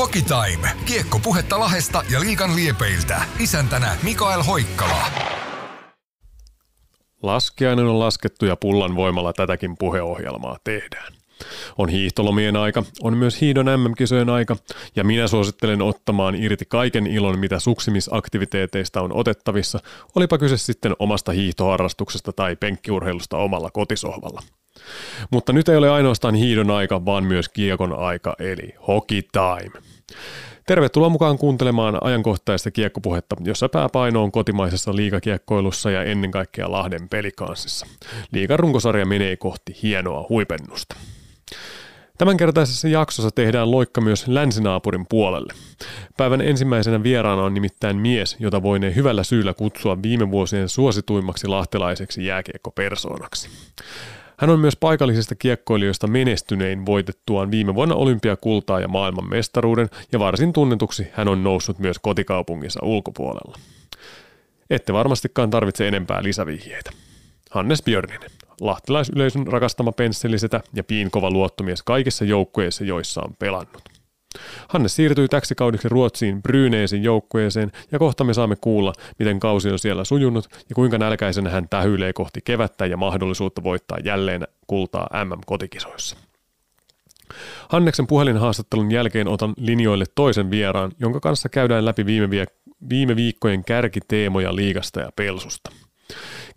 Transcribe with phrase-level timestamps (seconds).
[0.00, 0.68] Hockey Time.
[0.86, 3.22] Kiekko puhetta Lahesta ja liikan liepeiltä.
[3.38, 5.06] Isäntänä Mikael Hoikkala.
[7.22, 11.12] Laskiainen on laskettu ja pullan voimalla tätäkin puheohjelmaa tehdään.
[11.78, 14.56] On hiihtolomien aika, on myös hiidon MM-kisojen aika,
[14.96, 19.78] ja minä suosittelen ottamaan irti kaiken ilon, mitä suksimisaktiviteeteista on otettavissa,
[20.16, 24.42] olipa kyse sitten omasta hiihtoharrastuksesta tai penkkiurheilusta omalla kotisohvalla.
[25.30, 29.89] Mutta nyt ei ole ainoastaan hiidon aika, vaan myös kiekon aika, eli hockey time.
[30.66, 37.86] Tervetuloa mukaan kuuntelemaan ajankohtaista kiekkopuhetta, jossa pääpaino on kotimaisessa liikakiekkoilussa ja ennen kaikkea Lahden pelikanssissa.
[38.32, 40.96] Liigan runkosarja menee kohti hienoa huipennusta.
[42.18, 45.52] Tämänkertaisessa jaksossa tehdään loikka myös länsinaapurin puolelle.
[46.16, 52.26] Päivän ensimmäisenä vieraana on nimittäin mies, jota voinee hyvällä syyllä kutsua viime vuosien suosituimmaksi lahtelaiseksi
[52.26, 53.48] jääkiekkopersoonaksi.
[54.40, 60.52] Hän on myös paikallisista kiekkoilijoista menestynein voitettuaan viime vuonna olympiakultaa ja maailman mestaruuden, ja varsin
[60.52, 63.58] tunnetuksi hän on noussut myös kotikaupunginsa ulkopuolella.
[64.70, 66.90] Ette varmastikaan tarvitse enempää lisävihjeitä.
[67.50, 73.89] Hannes Björninen, lahtelaisyleisön rakastama pensselisetä ja piinkova luottomies kaikissa joukkueissa, joissa on pelannut.
[74.68, 79.78] Hannes siirtyi täksi kaudeksi Ruotsiin Bryneesin joukkueeseen ja kohta me saamme kuulla, miten kausi on
[79.78, 86.16] siellä sujunut ja kuinka nälkäisenä hän tähyilee kohti kevättä ja mahdollisuutta voittaa jälleen kultaa MM-kotikisoissa.
[87.68, 92.46] Hanneksen puhelinhaastattelun jälkeen otan linjoille toisen vieraan, jonka kanssa käydään läpi viime,
[92.88, 95.70] viime viikkojen kärkiteemoja liigasta ja pelsusta–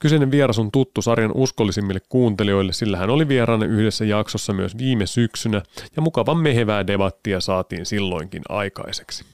[0.04, 5.06] Kyseinen vieras on tuttu sarjan uskollisimmille kuuntelijoille, sillä hän oli vieraana yhdessä jaksossa myös viime
[5.06, 5.62] syksynä
[5.96, 9.26] ja mukavan mehevää debattia saatiin silloinkin aikaiseksi.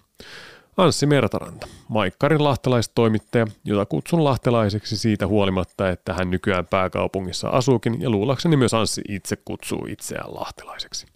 [0.78, 8.10] Anssi Mertaranta, Maikkarin lahtelaistoimittaja, jota kutsun lahtelaiseksi siitä huolimatta, että hän nykyään pääkaupungissa asuukin ja
[8.10, 11.08] luulakseni myös Anssi itse kutsuu itseään lahtelaiseksi.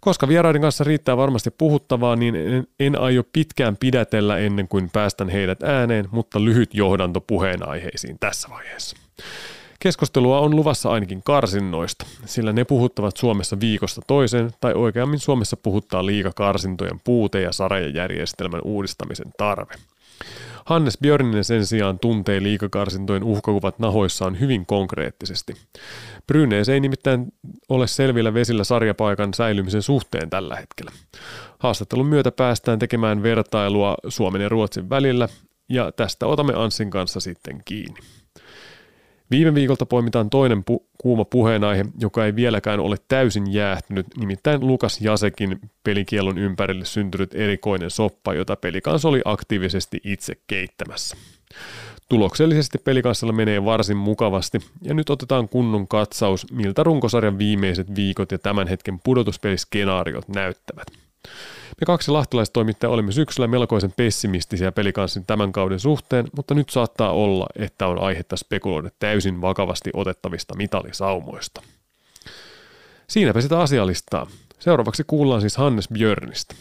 [0.00, 5.28] Koska vieraiden kanssa riittää varmasti puhuttavaa, niin en, en aio pitkään pidätellä ennen kuin päästän
[5.28, 8.96] heidät ääneen, mutta lyhyt johdanto puheenaiheisiin tässä vaiheessa.
[9.80, 16.06] Keskustelua on luvassa ainakin karsinnoista, sillä ne puhuttavat Suomessa viikosta toiseen, tai oikeammin Suomessa puhuttaa
[16.06, 19.74] liikakarsintojen puute ja sarajajärjestelmän uudistamisen tarve–
[20.68, 25.54] Hannes Björninen sen sijaan tuntee liikakarsintojen uhkakuvat nahoissaan hyvin konkreettisesti.
[26.26, 27.26] Brynees ei nimittäin
[27.68, 30.92] ole selvillä vesillä sarjapaikan säilymisen suhteen tällä hetkellä.
[31.58, 35.28] Haastattelun myötä päästään tekemään vertailua Suomen ja Ruotsin välillä,
[35.68, 38.00] ja tästä otamme Anssin kanssa sitten kiinni.
[39.30, 45.00] Viime viikolta poimitaan toinen pu- kuuma puheenaihe, joka ei vieläkään ole täysin jäähtynyt, nimittäin Lukas
[45.00, 51.16] Jasekin pelikielon ympärille syntynyt erikoinen soppa, jota pelikans oli aktiivisesti itse keittämässä.
[52.08, 58.38] Tuloksellisesti pelikansalla menee varsin mukavasti, ja nyt otetaan kunnon katsaus, miltä runkosarjan viimeiset viikot ja
[58.38, 60.86] tämän hetken pudotuspeliskenaariot näyttävät.
[61.80, 67.46] Me kaksi lahtelaistoimittajaa olimme syksyllä melkoisen pessimistisiä pelikanssin tämän kauden suhteen, mutta nyt saattaa olla,
[67.56, 71.62] että on aihetta spekuloida täysin vakavasti otettavista mitalisaumoista.
[73.08, 74.26] Siinäpä sitä asialistaa.
[74.58, 76.54] Seuraavaksi kuullaan siis Hannes Björnistä.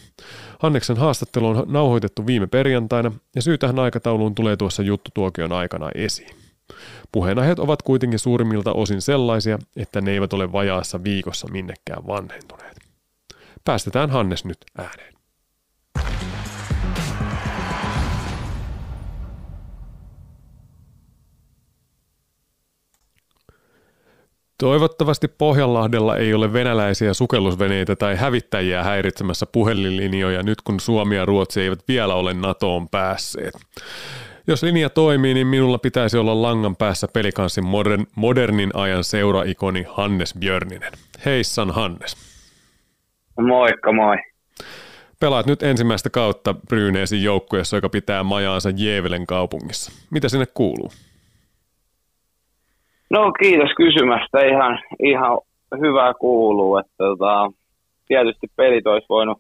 [0.59, 6.35] Hanneksen haastattelu on nauhoitettu viime perjantaina ja syy tähän aikatauluun tulee tuossa juttutuokion aikana esiin.
[7.11, 12.86] Puheenaiheet ovat kuitenkin suurimmilta osin sellaisia, että ne eivät ole vajaassa viikossa minnekään vanhentuneet.
[13.67, 15.13] Päästetään Hannes nyt ääneen.
[24.57, 31.61] Toivottavasti Pohjanlahdella ei ole venäläisiä sukellusveneitä tai hävittäjiä häiritsemässä puhelinlinjoja nyt kun Suomi ja Ruotsi
[31.61, 33.53] eivät vielä ole NATOon päässeet.
[34.47, 40.33] Jos linja toimii, niin minulla pitäisi olla langan päässä pelikanssin modern, modernin ajan seuraikoni Hannes
[40.39, 40.93] Björninen.
[41.25, 42.26] Heissan Hannes.
[43.41, 44.17] Moikka moi.
[45.19, 49.91] Pelaat nyt ensimmäistä kautta Bryneesin joukkueessa, joka pitää majaansa Jeevelen kaupungissa.
[50.11, 50.91] Mitä sinne kuuluu?
[53.09, 54.45] No kiitos kysymästä.
[54.45, 55.37] Ihan, ihan
[55.79, 56.77] hyvää kuuluu.
[56.77, 57.51] Että, tota,
[58.07, 59.37] tietysti pelit olisi voinut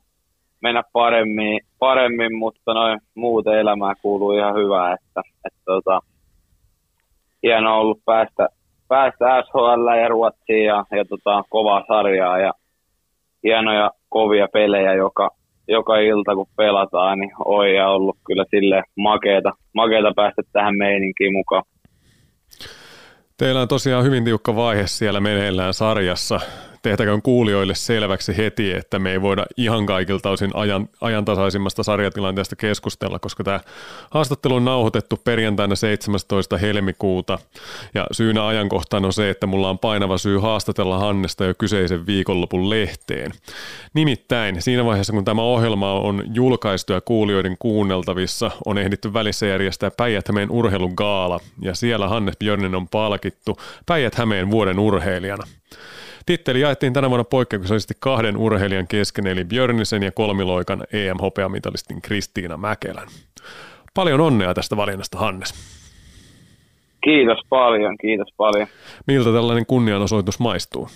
[0.61, 4.93] mennä paremmin, paremmin mutta noin muuten elämää kuuluu ihan hyvää.
[4.93, 5.99] Että, että, tota,
[7.43, 8.47] hienoa ollut päästä,
[8.87, 12.53] päästä SHL ja Ruotsiin ja, ja tota, kovaa sarjaa ja
[13.43, 15.29] hienoja kovia pelejä joka,
[15.67, 21.33] joka ilta kun pelataan, niin oi ja ollut kyllä sille makeeta, makeeta päästä tähän meininkiin
[21.33, 21.63] mukaan.
[23.37, 26.39] Teillä on tosiaan hyvin tiukka vaihe siellä meneillään sarjassa.
[26.81, 33.19] Tehtäköön kuulijoille selväksi heti, että me ei voida ihan kaikilta osin ajan, ajantasaisimmasta sarjatilanteesta keskustella,
[33.19, 33.59] koska tämä
[34.11, 36.57] haastattelu on nauhoitettu perjantaina 17.
[36.57, 37.39] helmikuuta
[37.93, 42.69] ja syynä ajankohtaan on se, että mulla on painava syy haastatella Hannesta jo kyseisen viikonlopun
[42.69, 43.31] lehteen.
[43.93, 49.91] Nimittäin siinä vaiheessa, kun tämä ohjelma on julkaistu ja kuulijoiden kuunneltavissa, on ehditty välissä järjestää
[49.91, 55.43] Päijät-Hämeen urheilugaala ja siellä Hannes Björnen on palkittu Päijät-Hämeen vuoden urheilijana.
[56.27, 63.07] Titteli jaettiin tänä vuonna poikkeuksellisesti kahden urheilijan kesken, eli Björnisen ja kolmiloikan EM-hopeamitalistin Kristiina Mäkelän.
[63.93, 65.53] Paljon onnea tästä valinnasta, Hannes.
[67.03, 68.67] Kiitos paljon, kiitos paljon.
[69.07, 70.87] Miltä tällainen kunnianosoitus maistuu?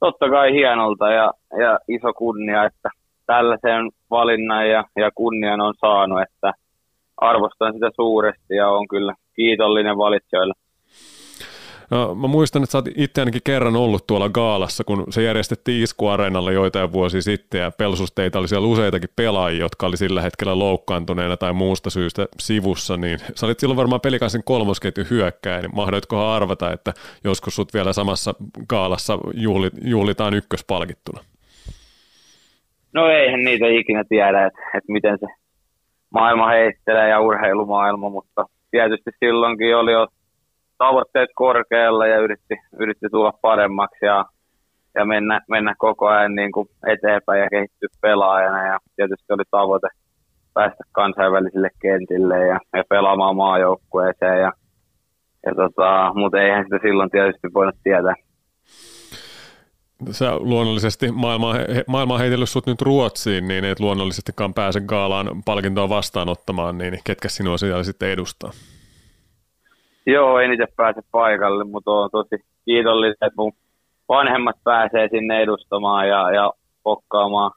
[0.00, 2.90] Totta kai hienolta ja, ja iso kunnia, että
[3.26, 6.52] tällaisen valinnan ja, ja kunnian on saanut, että
[7.16, 10.54] arvostan sitä suuresti ja on kyllä kiitollinen valitsijoille.
[11.90, 15.82] No, mä muistan, että sä oot itse ainakin kerran ollut tuolla Gaalassa, kun se järjestettiin
[15.82, 21.36] Isku-areenalle joitain vuosia sitten ja Pelsusteita oli siellä useitakin pelaajia, jotka oli sillä hetkellä loukkaantuneena
[21.36, 26.72] tai muusta syystä sivussa, niin sä olit silloin varmaan pelikaisen kolmosketju hyökkää, niin mahdoitkohan arvata,
[26.72, 26.92] että
[27.24, 28.34] joskus sut vielä samassa
[28.68, 31.20] Gaalassa juhlit, juhlitaan ykköspalkittuna?
[32.94, 35.26] No eihän niitä ikinä tiedä, että, että miten se
[36.10, 39.92] maailma heittelee ja urheilumaailma, mutta tietysti silloinkin oli
[40.84, 44.24] tavoitteet korkealla ja yritti, yritti tulla paremmaksi ja,
[44.94, 48.66] ja mennä, mennä koko ajan niin kuin eteenpäin ja kehittyä pelaajana.
[48.66, 49.88] Ja tietysti oli tavoite
[50.54, 54.40] päästä kansainvälisille kentille ja, ja pelaamaan maajoukkueeseen.
[54.40, 54.52] Ja,
[55.46, 58.14] ja tota, mutta eihän sitä silloin tietysti voinut tietää.
[60.10, 61.54] Sä luonnollisesti maailma,
[61.86, 67.28] maailma on heitellyt sut nyt Ruotsiin, niin et luonnollisestikaan pääse Gaalaan palkintoa vastaanottamaan, niin ketkä
[67.28, 68.50] sinua siellä sitten edustaa?
[70.06, 73.52] Joo, en itse pääse paikalle, mutta on tosi kiitollinen, että mun
[74.08, 76.52] vanhemmat pääsee sinne edustamaan ja, ja
[76.82, 77.50] pokkaamaan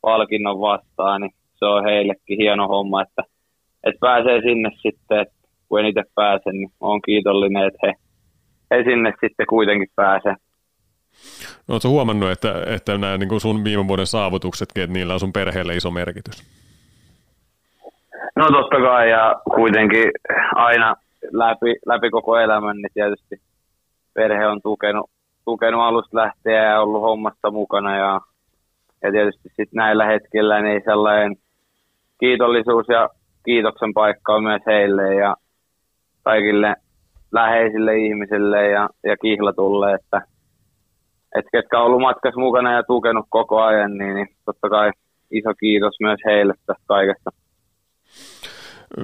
[0.00, 3.22] palkinnon vastaan, niin se on heillekin hieno homma, että,
[3.84, 5.34] että pääsee sinne sitten, että
[5.68, 7.92] kun en itse pääse, niin on kiitollinen, että he,
[8.70, 10.34] he sinne sitten kuitenkin pääsee.
[11.68, 15.32] No, Oletko huomannut, että, että nämä niin sun viime vuoden saavutuksetkin, että niillä on sun
[15.32, 16.44] perheelle iso merkitys?
[18.36, 20.10] No totta kai, ja kuitenkin
[20.54, 20.96] aina
[21.32, 23.36] läpi, läpi koko elämän, niin tietysti
[24.14, 25.10] perhe on tukenut,
[25.44, 27.96] tukenut alusta lähtien ja ollut hommassa mukana.
[27.96, 28.20] Ja,
[29.02, 31.36] ja tietysti sitten näillä hetkillä niin sellainen
[32.20, 33.08] kiitollisuus ja
[33.44, 35.36] kiitoksen paikka on myös heille ja
[36.22, 36.74] kaikille
[37.32, 40.22] läheisille ihmisille ja, ja kihlatulle, että,
[41.38, 44.90] että ketkä on ollut matkassa mukana ja tukenut koko ajan, niin, niin totta kai
[45.30, 47.30] iso kiitos myös heille tästä kaikesta.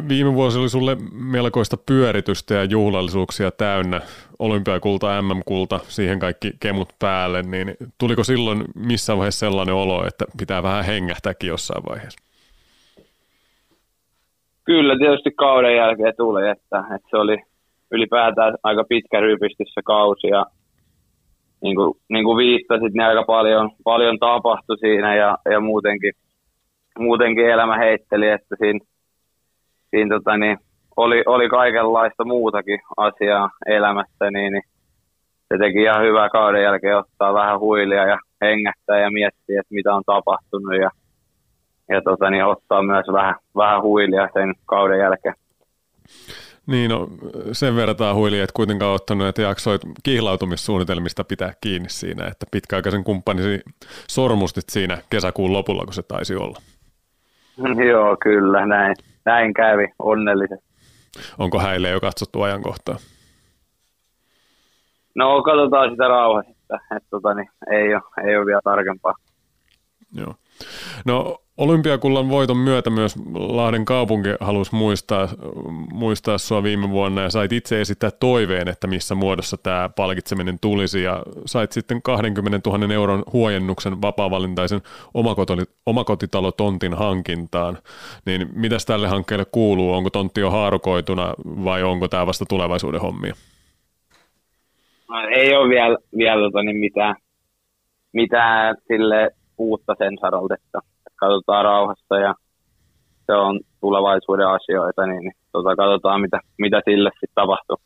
[0.08, 4.00] Viime vuosi oli sulle melkoista pyöritystä ja juhlallisuuksia täynnä,
[4.38, 10.62] olympiakulta, MM-kulta, siihen kaikki kemut päälle, niin tuliko silloin missä vaiheessa sellainen olo, että pitää
[10.62, 12.18] vähän hengähtääkin jossain vaiheessa?
[14.64, 17.38] Kyllä, tietysti kauden jälkeen tuli, että, että se oli
[17.90, 20.46] ylipäätään aika pitkä rypistys se kausi ja
[21.62, 26.12] niin kuin, niin kuin viittasit, niin aika paljon, paljon tapahtui siinä ja, ja muutenkin,
[26.98, 28.80] muutenkin elämä heitteli, että siinä
[29.90, 30.58] siinä tota, niin,
[30.96, 34.62] oli, oli kaikenlaista muutakin asiaa elämässä, niin, niin
[35.48, 39.94] se teki ihan hyvää kauden jälkeen ottaa vähän huilia ja hengähtää ja miettiä, että mitä
[39.94, 40.90] on tapahtunut ja,
[41.88, 45.34] ja tota, niin, ottaa myös vähän, vähän huilia sen kauden jälkeen.
[46.66, 47.08] Niin, no
[47.52, 53.60] sen verran huili, että kuitenkaan ottanut, että jaksoit kihlautumissuunnitelmista pitää kiinni siinä, että pitkäaikaisen kumppanisi
[54.08, 56.58] sormustit siinä kesäkuun lopulla, kun se taisi olla.
[57.90, 60.70] Joo, kyllä, näin näin kävi onnellisesti.
[61.38, 62.96] Onko häille jo katsottu ajankohtaa?
[65.14, 69.14] No katsotaan sitä rauhassa, että, että tota, niin, ei, ole, ei ole vielä tarkempaa.
[70.12, 70.34] Joo.
[71.04, 75.28] No Olympiakullan voiton myötä myös Lahden kaupunki halusi muistaa,
[75.92, 81.02] muistaa sua viime vuonna ja sait itse esittää toiveen, että missä muodossa tämä palkitseminen tulisi
[81.02, 84.80] ja sait sitten 20 000 euron huojennuksen vapaa-valintaisen
[85.86, 87.78] omakotitalotontin hankintaan.
[88.26, 89.94] Niin mitäs tälle hankkeelle kuuluu?
[89.94, 93.34] Onko tontti jo haarukoituna vai onko tämä vasta tulevaisuuden hommia?
[95.08, 97.14] No, ei ole vielä, vielä tota, niin mitään,
[98.12, 100.78] mitään sille uutta sen saralta, että
[101.16, 102.34] katsotaan rauhassa ja
[103.26, 107.76] se on tulevaisuuden asioita, niin, niin tota, katsotaan mitä, mitä sille sitten tapahtuu.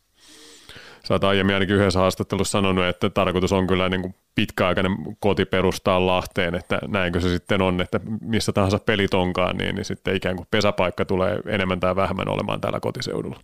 [1.05, 5.45] Sä oot aiemmin ainakin yhdessä haastattelussa sanonut, että tarkoitus on kyllä niin kuin pitkäaikainen koti
[5.45, 10.17] perustaa Lahteen, että näinkö se sitten on, että missä tahansa pelit onkaan, niin, niin sitten
[10.17, 13.37] ikään kuin pesäpaikka tulee enemmän tai vähemmän olemaan täällä kotiseudulla.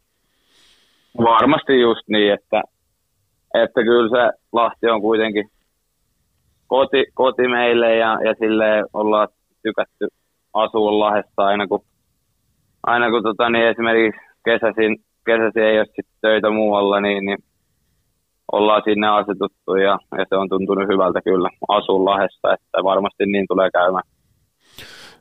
[1.18, 2.62] Varmasti just niin, että
[3.54, 5.50] että kyllä se Lahti on kuitenkin
[6.70, 9.28] koti, koti meille ja, ja sille ollaan
[9.62, 10.08] tykätty
[10.54, 11.80] asua Lahdessa aina kun,
[12.82, 14.96] aina kun tota, niin esimerkiksi kesäisin,
[15.26, 17.38] kesäisin ei ole sit töitä muualla, niin, niin
[18.52, 23.46] ollaan sinne asetuttu ja, ja se on tuntunut hyvältä kyllä asua Lahdessa, että varmasti niin
[23.48, 24.04] tulee käymään.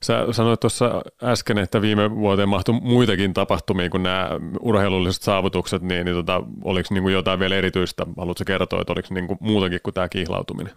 [0.01, 4.29] Sä sanoit tuossa äsken, että viime vuoteen mahtui muitakin tapahtumia kuin nämä
[4.61, 8.05] urheilulliset saavutukset, niin, niin tota, oliko niin kuin jotain vielä erityistä?
[8.17, 10.73] Haluatko kertoa, että oliko niin kuin muutakin kuin tämä kihlautuminen?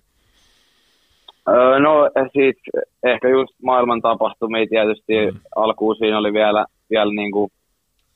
[1.49, 2.57] Öö, no siis
[3.03, 5.41] ehkä just maailman tapahtumia tietysti mm.
[5.57, 7.51] alkuun siinä oli vielä, vielä niin kuin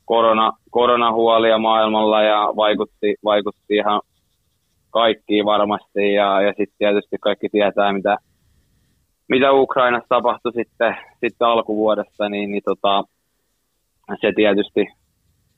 [0.04, 4.00] korona, koronahuolia maailmalla ja vaikutti, vaikutti ihan
[4.90, 8.16] kaikkiin varmasti ja, ja sitten tietysti kaikki tietää, mitä,
[9.28, 13.04] mitä Ukrainassa tapahtui sitten, sitten alkuvuodesta, niin, niin tota,
[14.21, 14.87] se tietysti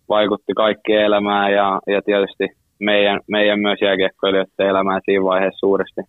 [0.09, 2.49] vaikutti kaikkien elämään ja, ja tietysti
[2.79, 6.01] meidän, meidän myös jääkiekkoilijoiden elämään siinä vaiheessa suuresti.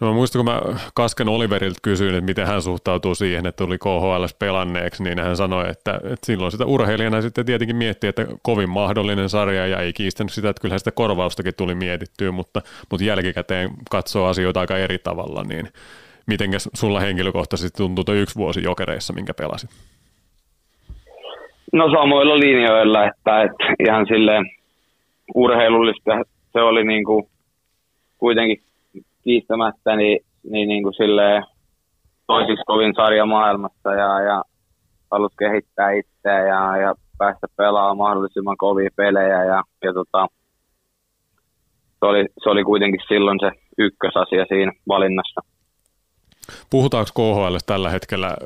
[0.00, 0.60] No mä muistan, kun mä
[0.94, 5.70] Kasken Oliverilta kysyin, että miten hän suhtautuu siihen, että tuli KHL pelanneeksi, niin hän sanoi,
[5.70, 10.32] että, että silloin sitä urheilijana sitten tietenkin miettii, että kovin mahdollinen sarja ja ei kiistänyt
[10.32, 15.44] sitä, että kyllähän sitä korvaustakin tuli mietittyä, mutta, mutta jälkikäteen katsoo asioita aika eri tavalla,
[15.44, 15.68] niin
[16.26, 19.70] miten sulla henkilökohtaisesti tuntuu tuo yksi vuosi jokereissa, minkä pelasit?
[21.72, 24.44] No samoilla linjoilla, että, että ihan silleen
[25.34, 26.10] urheilullista
[26.52, 27.24] se oli niin kuin
[28.18, 28.63] kuitenkin
[29.24, 31.44] kiistämättä niin, niin, niin kuin silleen
[32.26, 34.42] toisiksi kovin sarja maailmassa ja, ja
[35.10, 40.26] halusi kehittää itseä ja, ja päästä pelaamaan mahdollisimman kovia pelejä ja, ja tota,
[41.98, 45.40] se, oli, se oli kuitenkin silloin se ykkösasia siinä valinnassa.
[46.70, 48.36] Puhutaanko KHL tällä hetkellä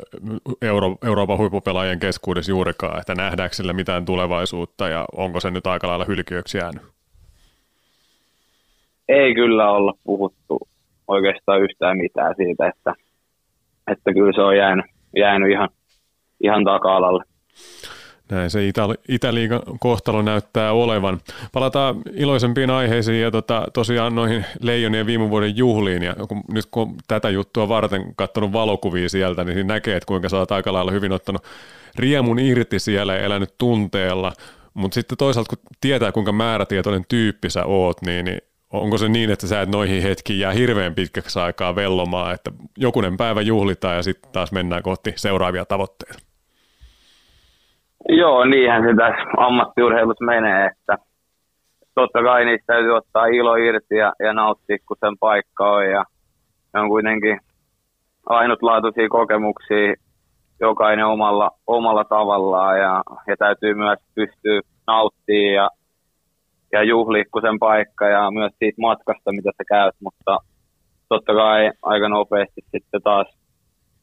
[0.62, 5.88] Euro, Euroopan huippupelaajien keskuudessa juurikaan, että nähdäänkö sillä mitään tulevaisuutta ja onko se nyt aika
[5.88, 6.82] lailla hylkiöksi jäänyt?
[9.08, 10.58] Ei kyllä olla puhuttu
[11.08, 12.94] oikeastaan yhtään mitään siitä, että,
[13.92, 14.86] että kyllä se on jäänyt,
[15.16, 15.68] jäänyt ihan,
[16.40, 17.24] ihan taka-alalle.
[18.30, 21.18] Näin se Itä- Itäliigan kohtalo näyttää olevan.
[21.52, 26.02] Palataan iloisempiin aiheisiin ja tota, tosiaan noihin Leijonien viime vuoden juhliin.
[26.02, 30.38] Ja kun, nyt kun tätä juttua varten katsonut valokuvia sieltä, niin näkee, että kuinka sä
[30.38, 31.42] oot aika lailla hyvin ottanut
[31.98, 34.32] riemun irti siellä ja elänyt tunteella.
[34.74, 38.38] Mutta sitten toisaalta kun tietää, kuinka määrätietoinen tyyppi sä oot, niin, niin
[38.72, 43.16] onko se niin, että sä et noihin hetkiin jää hirveän pitkäksi aikaa vellomaan, että jokunen
[43.16, 46.18] päivä juhlitaan ja sitten taas mennään kohti seuraavia tavoitteita?
[48.08, 50.98] Joo, niinhän se tässä ammattiurheilussa menee, että
[51.94, 55.90] totta kai niistä täytyy ottaa ilo irti ja, ja nauttia, kun sen paikka on.
[55.90, 56.04] Ja
[56.74, 57.40] ne on kuitenkin
[58.26, 59.94] ainutlaatuisia kokemuksia
[60.60, 65.68] jokainen omalla, omalla tavallaan ja, ja täytyy myös pystyä nauttimaan ja,
[66.72, 70.38] ja juhlia, kun sen paikka ja myös siitä matkasta, mitä sä käyt, mutta
[71.08, 73.26] totta kai aika nopeasti sitten taas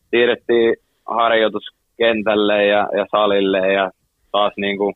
[0.10, 1.63] siirrettiin harjoitus
[1.98, 3.91] kentälle ja, ja salille ja
[4.31, 4.93] taas niin kuin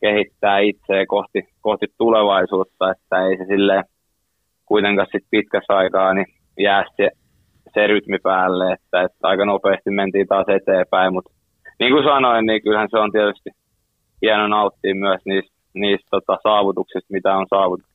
[0.00, 3.82] kehittää itseä kohti, kohti tulevaisuutta, että ei se sille
[4.66, 6.26] kuitenkaan sit pitkässä aikaa niin
[6.58, 7.10] jää se,
[7.74, 11.30] se rytmi päälle, että, että aika nopeasti mentiin taas eteenpäin, mutta
[11.78, 13.50] niin kuin sanoin, niin kyllähän se on tietysti
[14.22, 17.92] hieno nauttia myös niistä, niistä tota, saavutuksista, mitä on saavutettu.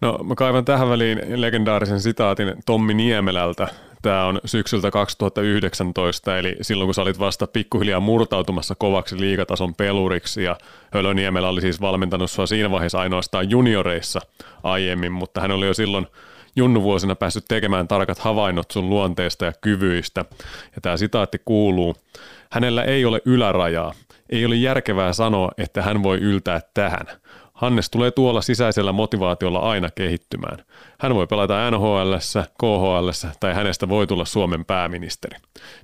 [0.00, 3.68] No mä kaivan tähän väliin legendaarisen sitaatin Tommi Niemelältä,
[4.04, 10.44] Tämä on syksyltä 2019, eli silloin kun sä olit vasta pikkuhiljaa murtautumassa kovaksi liigatason peluriksi
[10.44, 10.56] ja
[10.92, 14.20] Hölöniemelä oli siis valmentanut sua siinä vaiheessa ainoastaan junioreissa
[14.62, 16.06] aiemmin, mutta hän oli jo silloin
[16.56, 20.24] junnuvuosina päässyt tekemään tarkat havainnot sun luonteesta ja kyvyistä.
[20.74, 21.96] Ja tämä sitaatti kuuluu,
[22.52, 23.92] hänellä ei ole ylärajaa.
[24.34, 27.06] Ei ole järkevää sanoa, että hän voi yltää tähän.
[27.52, 30.58] Hannes tulee tuolla sisäisellä motivaatiolla aina kehittymään.
[31.00, 32.14] Hän voi pelata NHL,
[32.60, 33.08] KHL
[33.40, 35.36] tai hänestä voi tulla Suomen pääministeri.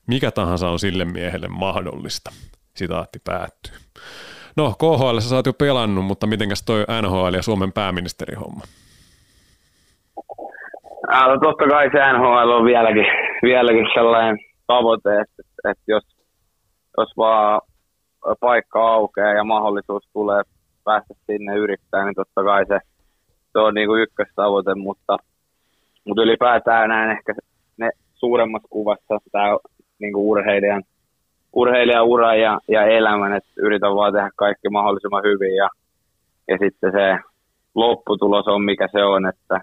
[0.06, 2.30] Mikä tahansa on sille miehelle mahdollista.
[2.76, 3.72] Sitaatti päättyy.
[4.56, 8.62] No, KHL sä oot jo pelannut, mutta mitenkäs toi NHL ja Suomen pääministerihomma?
[11.26, 13.06] No, totta kai se NHL on vieläkin,
[13.42, 16.04] vieläkin sellainen tavoite, että, että jos,
[16.98, 17.60] jos vaan
[18.40, 20.42] paikka aukeaa ja mahdollisuus tulee
[20.84, 22.78] päästä sinne yrittämään, niin totta kai se,
[23.52, 25.16] se on niin kuin ykköstavoite, mutta,
[26.04, 27.34] mutta ylipäätään näin ehkä
[27.76, 29.56] ne suuremmassa kuvassa tämä
[29.98, 30.82] niin kuin urheilijan,
[31.52, 35.68] urheilijan ura ja, ja elämän, että yritän vaan tehdä kaikki mahdollisimman hyvin ja,
[36.48, 37.18] ja sitten se
[37.74, 39.60] lopputulos on mikä se on, että,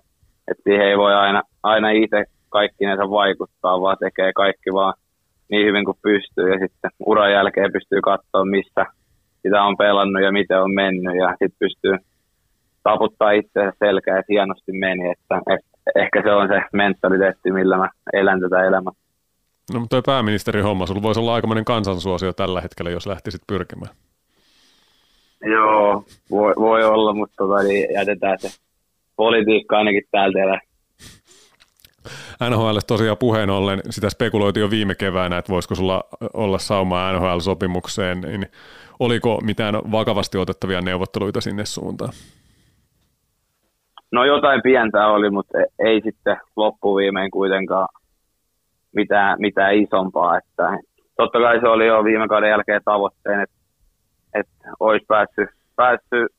[0.52, 4.94] että siihen ei voi aina, aina itse kaikkinensa vaikuttaa, vaan tekee kaikki vaan
[5.50, 8.86] niin hyvin kuin pystyy ja sitten uran jälkeen pystyy katsoa, missä,
[9.42, 11.98] sitä on pelannut ja miten on mennyt ja sitten pystyy
[12.84, 17.90] taputtaa itseänsä selkää, että hienosti meni, että, että ehkä se on se mentaliteetti, millä mä
[18.14, 18.94] elän tätä elämää.
[19.74, 23.96] No mutta pääministeri homma, sulla voisi olla aikamoinen kansansuosio tällä hetkellä, jos lähtisit pyrkimään.
[25.42, 28.50] Joo, voi, voi olla, mutta tota, niin jätetään se
[29.16, 30.60] politiikka ainakin täältä elää.
[32.50, 36.04] NHL tosiaan puheen ollen, sitä spekuloitiin jo viime keväänä, että voisiko sulla
[36.34, 38.46] olla saumaa NHL-sopimukseen, niin
[39.00, 42.14] oliko mitään vakavasti otettavia neuvotteluita sinne suuntaan?
[44.12, 47.88] No jotain pientä oli, mutta ei sitten loppuviimein kuitenkaan
[48.96, 50.38] mitään, mitään isompaa.
[50.38, 50.78] Että
[51.18, 53.56] totta kai se oli jo viime kauden jälkeen tavoitteen, että,
[54.34, 56.32] että olisi päässyt, päässyt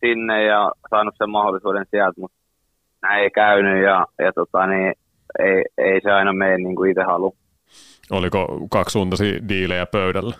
[0.00, 2.38] sinne ja saanut sen mahdollisuuden sieltä, mutta
[3.02, 4.94] näin ei käynyt ja, ja tota, niin,
[5.38, 7.32] ei, ei se aina mene niin kuin itse halua.
[8.10, 10.34] Oliko kaksisuuntaisia diilejä pöydällä?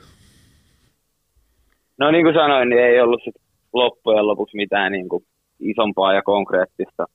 [1.98, 3.34] No niin kuin sanoin, niin ei ollut sit
[3.72, 5.24] loppujen lopuksi mitään niin kuin
[5.60, 7.06] isompaa ja konkreettista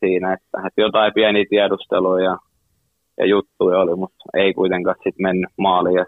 [0.00, 2.38] siinä, että, että jotain pieniä tiedusteluja ja,
[3.18, 6.06] ja juttuja oli, mutta ei kuitenkaan sitten mennyt maaliin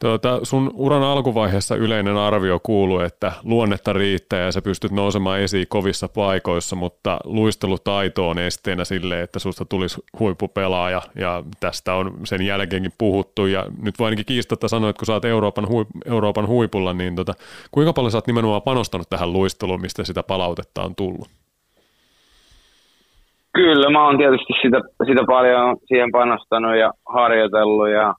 [0.00, 5.66] Tuota, sun uran alkuvaiheessa yleinen arvio kuuluu, että luonnetta riittää ja sä pystyt nousemaan esiin
[5.68, 12.42] kovissa paikoissa, mutta luistelutaito on esteenä sille, että susta tulisi huippupelaaja ja tästä on sen
[12.42, 16.46] jälkeenkin puhuttu ja nyt voi ainakin kiistatta sanoa, että kun sä oot Euroopan, huip, Euroopan
[16.46, 17.32] huipulla, niin tota,
[17.70, 21.28] kuinka paljon sä oot nimenomaan panostanut tähän luisteluun, mistä sitä palautetta on tullut?
[23.54, 28.14] Kyllä, mä oon tietysti sitä, sitä paljon siihen panostanut ja harjoitellut ja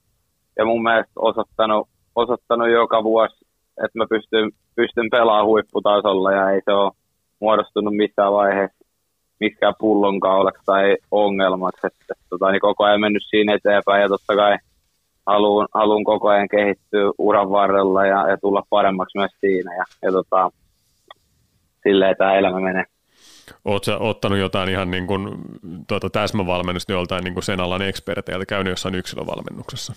[0.57, 3.45] ja mun mielestä osoittanut, osoittanut joka vuosi,
[3.85, 6.91] että mä pystyn, pystyn pelaamaan huipputasolla ja ei se ole
[7.39, 8.85] muodostunut missään vaiheessa
[9.39, 11.87] mikään pullonkaulaksi tai ongelmaksi.
[11.87, 14.57] Että, tota, niin koko ajan mennyt siinä eteenpäin ja totta kai
[15.25, 19.75] haluan, haluan koko ajan kehittyä uran varrella ja, ja tulla paremmaksi myös siinä.
[19.75, 20.51] Ja, ja tota,
[21.83, 22.83] silleen tämä elämä menee.
[23.65, 25.29] Oletko ottanut jotain ihan niin kuin,
[25.87, 29.93] tuota, täsmävalmennusta joltain niin kuin sen alan eksperteiltä, käynyt jossain yksilövalmennuksessa?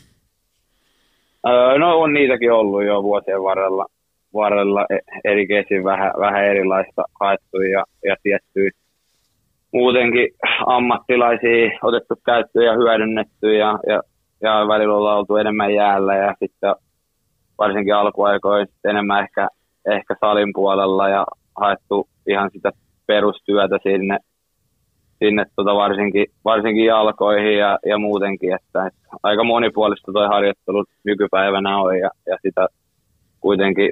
[1.78, 3.86] No on niitäkin ollut jo vuosien varrella,
[4.34, 4.86] varrella.
[4.90, 8.70] E-, eri kesin vähän, vähän erilaista haettu ja, ja tiettyä.
[9.72, 10.28] Muutenkin
[10.66, 14.02] ammattilaisia otettu käyttöön ja hyödynnetty ja, ja,
[14.42, 16.74] ja välillä ollaan oltu enemmän jäällä ja sitten
[17.58, 19.48] varsinkin alkuaikoina enemmän ehkä,
[19.86, 21.26] ehkä salin puolella ja
[21.60, 22.70] haettu ihan sitä
[23.06, 24.18] perustyötä sinne
[25.18, 31.78] sinne tota varsinkin, varsinkin jalkoihin ja, ja muutenkin, että, että aika monipuolista tuo harjoittelu nykypäivänä
[31.78, 32.68] on ja, ja sitä
[33.40, 33.90] kuitenkin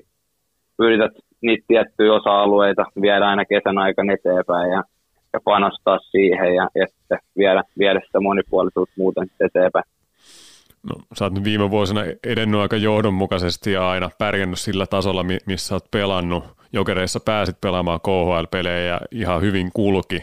[0.78, 4.82] yrität niitä tiettyjä osa-alueita viedä aina kesän aikana eteenpäin ja,
[5.32, 9.84] ja panostaa siihen ja, ja sitten viedä, viedä sitä monipuolisuutta muuten eteenpäin.
[10.82, 15.74] No, sä oot nyt viime vuosina edennyt aika johdonmukaisesti ja aina pärjännyt sillä tasolla, missä
[15.74, 16.44] oot pelannut.
[16.72, 20.22] Jokereissa pääsit pelaamaan KHL-pelejä ja ihan hyvin kulki.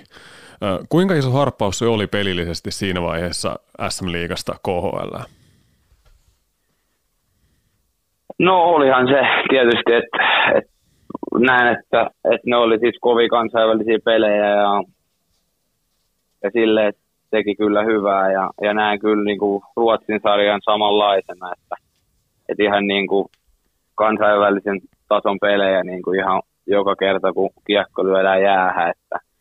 [0.90, 3.56] Kuinka iso harppaus se oli pelillisesti siinä vaiheessa
[3.90, 5.18] SM-liigasta KHL?
[8.40, 10.18] No olihan se tietysti, että,
[10.58, 10.72] että
[11.40, 14.84] näen, että, että ne oli siis kovin kansainvälisiä pelejä ja,
[16.44, 16.92] ja sille
[17.32, 21.76] teki kyllä hyvää ja, ja näen kyllä niin kuin Ruotsin sarjan samanlaisena, että,
[22.50, 23.28] että ihan niin kuin
[23.96, 29.20] kansainvälisen tason pelejä niin kuin ihan joka kerta, kun kiekko lyödään jäähän, että–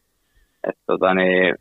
[0.68, 1.54] että tota, niin,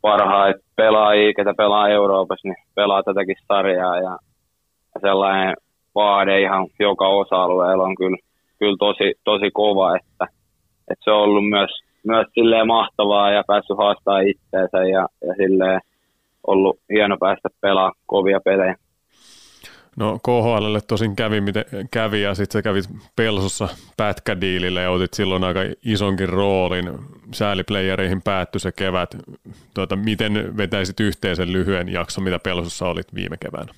[0.00, 4.18] parhaita pelaajia, ketä pelaa Euroopassa, niin pelaa tätäkin sarjaa ja,
[4.94, 5.54] ja sellainen
[5.94, 8.16] vaade ihan joka osa-alueella on kyllä,
[8.58, 10.26] kyllä tosi, tosi kova, että,
[10.90, 11.70] että se on ollut myös,
[12.06, 15.80] myös silleen mahtavaa ja päässyt haastaa itseensä ja, ja silleen
[16.46, 18.74] ollut hieno päästä pelaamaan kovia pelejä.
[19.98, 22.84] No KHLlle tosin kävi, miten kävi ja sitten sä kävit
[23.16, 26.90] Pelsossa pätkädiilille ja otit silloin aika isonkin roolin.
[27.32, 29.10] Sääliplayereihin päättyi se kevät.
[29.74, 33.72] Tuota, miten vetäisit yhteen sen lyhyen jakson, mitä Pelsossa olit viime keväänä?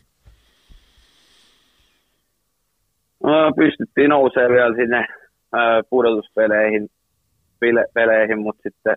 [3.23, 5.07] No, pystyttiin nousemaan vielä sinne
[5.91, 6.89] pudotuspeleihin,
[7.95, 8.97] peleihin, mutta sitten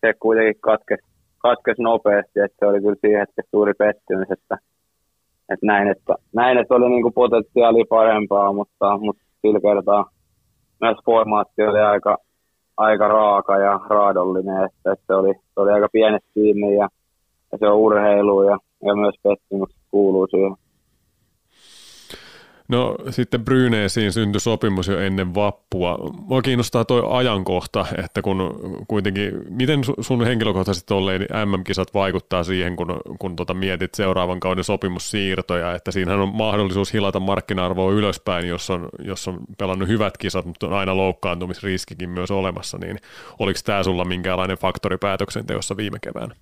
[0.00, 1.02] se kuitenkin katkesi,
[1.38, 4.58] katkesi nopeasti, että se oli kyllä siihen hetkessä suuri pettymys, että
[5.52, 10.10] et näin, että, näin, että oli niinku potentiaali parempaa, mutta, mutta sillä kertaa
[10.80, 12.18] myös formaatti oli aika,
[12.76, 16.88] aika raaka ja raadollinen, että, että se, oli, se oli aika pienestä kiinni ja,
[17.52, 20.54] ja se on urheilu ja, ja myös pettymykset kuuluu siihen.
[22.68, 25.98] No sitten Bryneesiin syntyi sopimus jo ennen vappua.
[26.12, 33.00] Mua kiinnostaa tuo ajankohta, että kun kuitenkin, miten sun henkilökohtaisesti olleen MM-kisat vaikuttaa siihen, kun,
[33.18, 38.88] kun tota mietit seuraavan kauden sopimussiirtoja, että siinähän on mahdollisuus hilata markkina-arvoa ylöspäin, jos on,
[38.98, 42.96] jos on pelannut hyvät kisat, mutta on aina loukkaantumisriskikin myös olemassa, niin
[43.38, 46.34] oliko tämä sulla minkäänlainen faktori päätöksenteossa viime keväänä?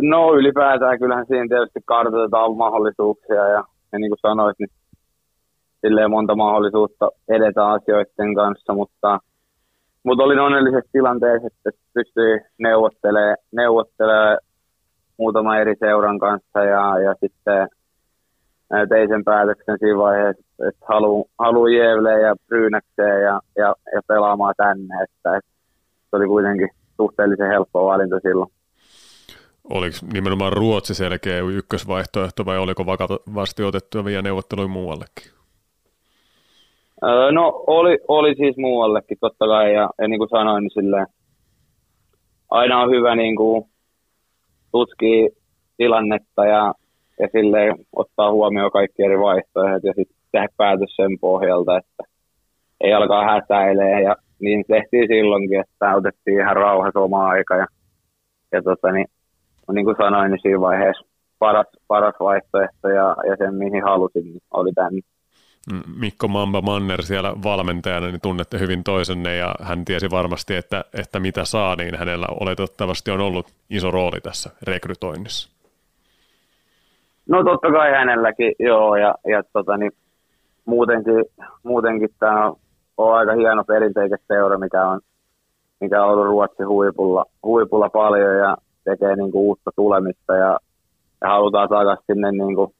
[0.00, 4.70] No ylipäätään kyllähän siinä tietysti kartoitetaan mahdollisuuksia ja, ja niin kuin sanoit, niin
[5.80, 9.18] silleen monta mahdollisuutta edetä asioiden kanssa, mutta,
[10.02, 14.38] mutta olin onnellisessa tilanteessa, että pystyi neuvottelemaan, neuvottelemaan
[15.16, 17.68] muutama eri seuran kanssa ja, ja sitten
[18.88, 24.54] tein sen päätöksen siinä vaiheessa, että haluan halu Jevleen ja Brynäkseen ja, ja, ja, pelaamaan
[24.56, 25.50] tänne, että, että
[26.10, 28.50] se oli kuitenkin suhteellisen helppo valinta silloin
[29.70, 35.36] oliko nimenomaan Ruotsi selkeä ykkösvaihtoehto vai oliko vakavasti otettuja vielä neuvotteluja muuallekin?
[37.04, 41.06] Öö, no oli, oli siis muuallekin totta kai ja, ja niin kuin sanoin, niin silleen,
[42.50, 43.64] aina on hyvä niin kuin,
[44.70, 45.28] tutkia
[45.76, 46.74] tilannetta ja,
[47.20, 52.02] ja silleen, ottaa huomioon kaikki eri vaihtoehdot ja sitten tehdä päätös sen pohjalta, että
[52.80, 57.66] ei alkaa hätäilee ja niin tehtiin silloinkin, että otettiin ihan rauhassa oma aika ja,
[58.52, 59.06] ja tota, niin
[59.72, 61.06] niin kuin sanoin, niin siinä vaiheessa
[61.38, 65.00] paras, paras vaihtoehto ja, ja sen, mihin halusin, niin oli tänne.
[65.72, 70.84] Mm, Mikko Mamba Manner siellä valmentajana, niin tunnette hyvin toisenne ja hän tiesi varmasti, että,
[70.94, 75.56] että mitä saa, niin hänellä oletettavasti on ollut iso rooli tässä rekrytoinnissa.
[77.28, 79.92] No totta kai hänelläkin, joo, ja, ja tota, niin,
[80.64, 81.24] muutenkin,
[81.62, 82.56] muutenkin tämä on,
[82.96, 85.00] on aika hieno perinteikäs seura, mikä on,
[85.80, 88.56] mikä on ollut Ruotsin huipulla, huipulla paljon, ja,
[88.90, 90.58] tekee niin kuin uutta tulemista ja,
[91.20, 92.70] ja halutaan saada sinne niin kuin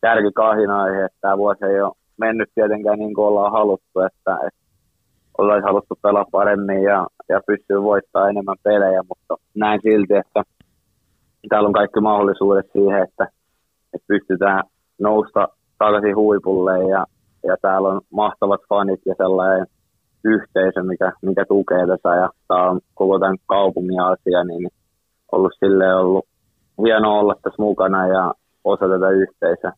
[0.00, 4.60] kärkikahinaihin, että tämä vuosi ei ole mennyt tietenkään niin kuin ollaan haluttu, että, että
[5.38, 10.42] ollaan haluttu pelaa paremmin ja, ja pystyy voittamaan enemmän pelejä, mutta näin silti, että
[11.48, 13.28] täällä on kaikki mahdollisuudet siihen, että,
[13.94, 14.62] että pystytään
[15.00, 17.06] nousta takaisin huipulle ja,
[17.42, 19.66] ja täällä on mahtavat fanit ja sellainen
[20.24, 24.68] yhteisö, mikä, mikä tukee tätä ja tämä on koko tämän kaupungin asia, niin
[25.32, 26.26] ollut sille ollut
[26.84, 29.72] hienoa olla tässä mukana ja osa tätä yhteisöä.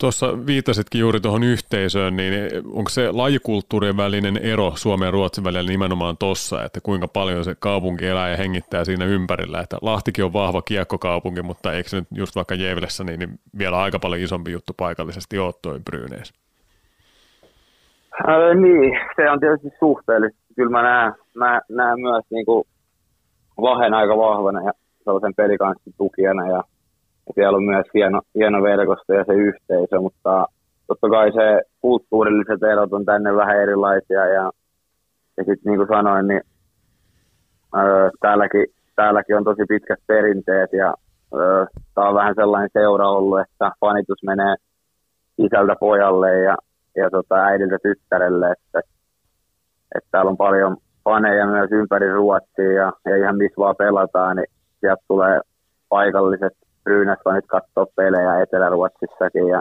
[0.00, 2.34] Tuossa viitasitkin juuri tuohon yhteisöön, niin
[2.72, 7.54] onko se lajikulttuurien välinen ero Suomen ja Ruotsin välillä nimenomaan tossa, että kuinka paljon se
[7.58, 12.08] kaupunki elää ja hengittää siinä ympärillä, että Lahtikin on vahva kiekkokaupunki, mutta eikö se nyt
[12.14, 16.32] just vaikka Jevlessä niin, niin vielä aika paljon isompi juttu paikallisesti ole toi Brynäs?
[18.28, 20.40] Äh, niin, se on tietysti suhteellista.
[20.56, 22.64] Kyllä mä näen, mä näen myös niin kuin
[23.62, 24.72] Lahen aika vahvana ja
[25.04, 26.62] sellaisen pelikanssin tukijana ja,
[27.26, 30.46] ja siellä on myös hieno, hieno verkosto ja se yhteisö, mutta
[30.86, 34.50] totta kai se kulttuurilliset erot on tänne vähän erilaisia ja,
[35.36, 36.42] ja sitten niin kuin sanoin, niin
[37.76, 40.94] öö, täälläkin, täälläkin on tosi pitkät perinteet ja
[41.34, 44.54] öö, tämä on vähän sellainen seura ollut, että fanitus menee
[45.38, 46.56] isältä pojalle ja,
[46.96, 48.80] ja tota, äidiltä tyttärelle, että,
[49.94, 54.46] että täällä on paljon, faneja myös ympäri Ruotsia ja, ja ihan missä vaan pelataan, niin
[54.80, 55.40] sieltä tulee
[55.88, 56.52] paikalliset
[56.86, 59.60] ryynäsfanit katsoa pelejä Etelä-Ruotsissakin ja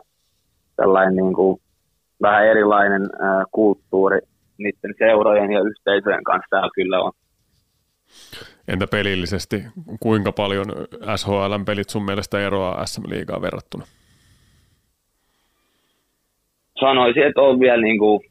[0.75, 1.61] sellainen niin kuin
[2.21, 4.19] vähän erilainen ää, kulttuuri
[4.57, 7.11] niiden seurojen ja yhteisöjen kanssa täällä kyllä on.
[8.67, 9.63] Entä pelillisesti,
[9.99, 10.65] kuinka paljon
[11.15, 13.85] SHLn pelit sun mielestä eroaa SM-liigaan verrattuna?
[16.79, 18.28] Sanoisin, että on vielä niin kuin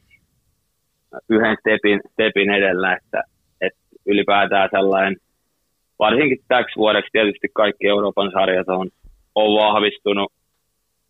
[1.29, 3.23] yhden stepin, stepin edellä, että,
[3.61, 5.17] että ylipäätään sellainen,
[5.99, 8.89] varsinkin täksi vuodeksi tietysti kaikki Euroopan sarjat on,
[9.35, 10.33] on vahvistunut,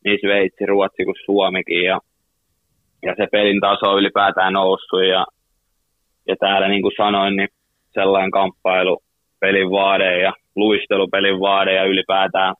[0.05, 2.01] niin Sveitsi, Ruotsi kuin Suomikin, ja,
[3.03, 5.27] ja se pelin taso on ylipäätään noussut, ja,
[6.29, 7.49] ja täällä niin kuin sanoin, niin
[7.95, 9.03] sellainen kamppailu
[9.41, 12.55] pelin vaade ja luistelupelin vaade ja ylipäätään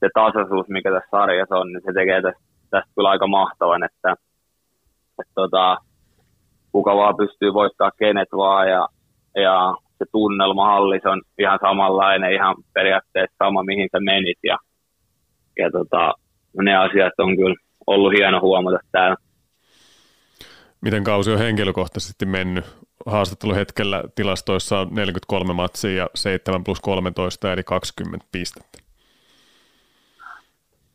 [0.00, 4.14] se tasaisuus, mikä tässä sarjassa on, niin se tekee tästä, tästä kyllä aika mahtavan, että,
[5.20, 5.76] että tota,
[6.72, 8.88] kuka vaan pystyy voittaa kenet vaan ja,
[9.34, 14.58] ja se tunnelma hallis on ihan samanlainen, ihan periaatteessa sama mihin sä menit ja,
[15.58, 16.14] ja tota,
[16.62, 17.54] ne asiat on kyllä
[17.86, 19.16] ollut hieno huomata täällä.
[20.80, 22.64] Miten kausi on henkilökohtaisesti mennyt?
[23.06, 28.78] Haastatteluhetkellä tilastoissa on 43 matsia ja 7 plus 13 eli 20 pistettä.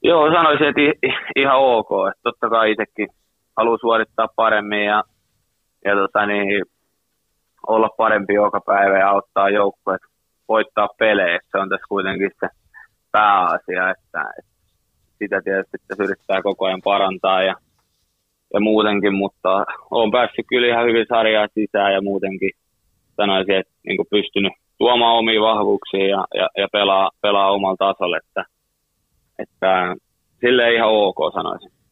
[0.03, 0.81] Joo, sanoisin, että
[1.35, 1.89] ihan ok.
[2.07, 3.07] Että totta kai itsekin
[3.57, 5.03] haluaa suorittaa paremmin ja
[5.85, 6.63] ja tota, niin,
[7.67, 10.01] olla parempi joka päivä ja auttaa joukkueet
[10.47, 11.39] voittaa pelejä.
[11.51, 12.47] Se on tässä kuitenkin se
[13.11, 14.51] pääasia, että, että
[15.19, 17.55] sitä tietysti että yrittää koko ajan parantaa ja,
[18.53, 22.51] ja muutenkin, mutta on päässyt kyllä ihan hyvin sarjaa sisään ja muutenkin
[23.15, 28.45] sanoisin, että niin pystynyt tuomaan omia vahvuuksia ja, ja, ja pelaa, pelaa omalla tasolla, että,
[29.39, 29.95] että
[30.41, 31.82] sille ihan ok sanoisin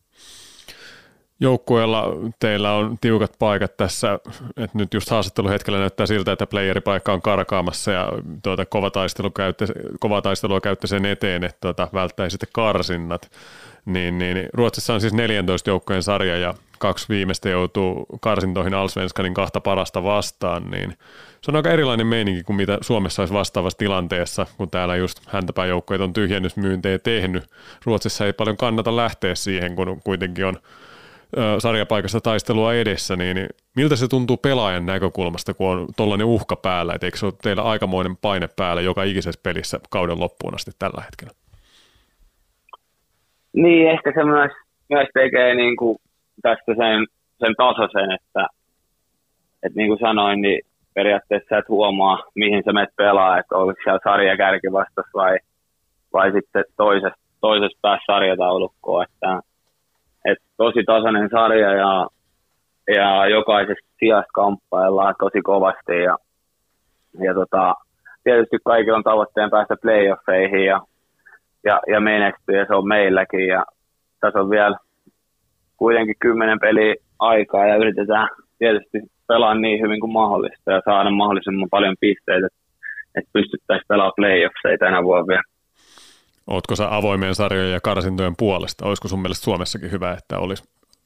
[1.42, 2.08] joukkueella
[2.40, 4.20] teillä on tiukat paikat tässä,
[4.58, 8.10] että nyt just haastatteluhetkellä näyttää siltä, että playeripaikka on karkaamassa ja
[8.44, 9.66] tuota, kova, taistelu käytte,
[10.00, 13.32] kova taistelua käytte sen eteen, että tuota, välttäisitte karsinnat.
[13.86, 19.62] Niin, niin, Ruotsissa on siis 14 joukkojen sarja ja kaksi viimeistä joutuu karsintoihin Alsvenskanin kahta
[19.62, 20.98] parasta vastaan, niin
[21.42, 26.04] se on aika erilainen meininki kuin mitä Suomessa olisi vastaavassa tilanteessa, kun täällä just häntäpäjoukkoja
[26.04, 27.44] on tyhjennysmyyntejä tehnyt.
[27.86, 30.58] Ruotsissa ei paljon kannata lähteä siihen, kun kuitenkin on
[31.60, 37.08] sarjapaikasta taistelua edessä, niin miltä se tuntuu pelaajan näkökulmasta, kun on tuollainen uhka päällä, että
[37.08, 41.34] eikö se ole teillä aikamoinen paine päällä joka ikisessä pelissä kauden loppuun asti tällä hetkellä?
[43.54, 44.52] Niin, ehkä se myös,
[44.90, 45.98] myös tekee niin kuin
[46.42, 47.08] tästä sen,
[47.40, 48.48] sen tasaisen, että,
[49.64, 50.62] että niin kuin sanoin, niin
[50.94, 54.38] periaatteessa et huomaa, mihin sä menet pelaa, että oliko siellä sarja
[54.72, 55.38] vastas vai,
[56.14, 59.40] vai sitten toisessa, toisessa päässä sarjataulukkoa, että
[60.26, 62.08] et tosi tasainen sarja ja,
[62.96, 66.18] ja jokaisesta sijasta kamppaillaan tosi kovasti ja,
[67.24, 67.76] ja tota,
[68.24, 70.82] tietysti kaikilla on tavoitteen päästä playoffeihin ja,
[71.64, 73.66] ja, ja menestyä ja se on meilläkin ja
[74.22, 74.78] tässä on vielä
[75.78, 78.30] kuitenkin kymmenen peli aikaa ja yritetään
[78.60, 82.48] tietysti pelaa niin hyvin kuin mahdollista ja saada mahdollisimman paljon pisteitä,
[83.16, 85.51] että pystyttäisiin pelaamaan playoffseja tänä vuonna vielä.
[86.52, 88.86] Ootko sä avoimien sarjojen ja karsintojen puolesta?
[88.88, 90.64] Olisiko sun mielestä Suomessakin hyvä, että olisi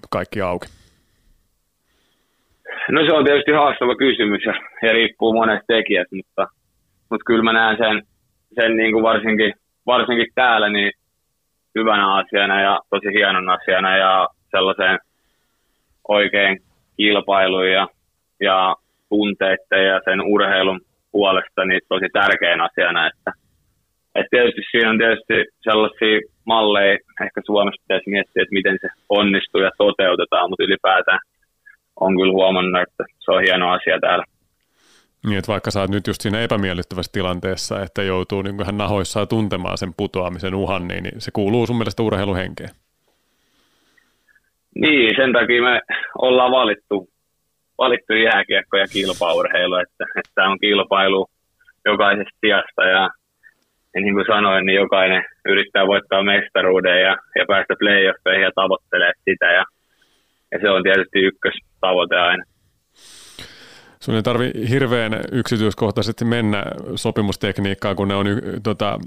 [0.09, 0.67] kaikki auki?
[2.91, 4.41] No se on tietysti haastava kysymys
[4.83, 6.47] ja, riippuu monesta tekijästä, mutta,
[7.09, 8.01] mutta kyllä mä näen sen,
[8.55, 9.53] sen niin kuin varsinkin,
[9.85, 10.91] varsinkin täällä niin
[11.75, 14.99] hyvänä asiana ja tosi hienon asiana ja sellaisen
[16.07, 16.59] oikein
[16.97, 17.87] kilpailun ja,
[18.39, 18.75] ja
[19.09, 20.81] tunteiden ja sen urheilun
[21.11, 23.31] puolesta niin tosi tärkeän asiana, että–
[24.15, 29.61] et tietysti siinä on tietysti sellaisia malleja, ehkä Suomessa pitäisi miettiä, että miten se onnistuu
[29.61, 31.19] ja toteutetaan, mutta ylipäätään
[31.99, 34.25] on kyllä huomannut, että se on hieno asia täällä.
[35.25, 39.27] Niin, että vaikka sä oot nyt just siinä epämiellyttävässä tilanteessa, että joutuu niin hän nahoissaan
[39.27, 42.69] tuntemaan sen putoamisen uhan, niin, niin se kuuluu sun mielestä urheiluhenkeen.
[44.75, 45.81] Niin, sen takia me
[46.17, 47.09] ollaan valittu,
[47.77, 51.27] valittu jääkiekko ja kilpaurheilu, että, että on kilpailu
[51.85, 53.09] jokaisesta sijasta ja
[53.95, 59.11] ja niin kuin sanoin, niin jokainen yrittää voittaa mestaruuden ja, ja päästä playoffeihin ja tavoittelee
[59.29, 59.45] sitä.
[59.45, 59.63] Ja,
[60.51, 62.43] ja se on tietysti ykköstavoite aina.
[63.99, 66.63] Sun ei tarvi hirveän yksityiskohtaisesti mennä
[66.95, 68.99] sopimustekniikkaan, kun ne on y, tota,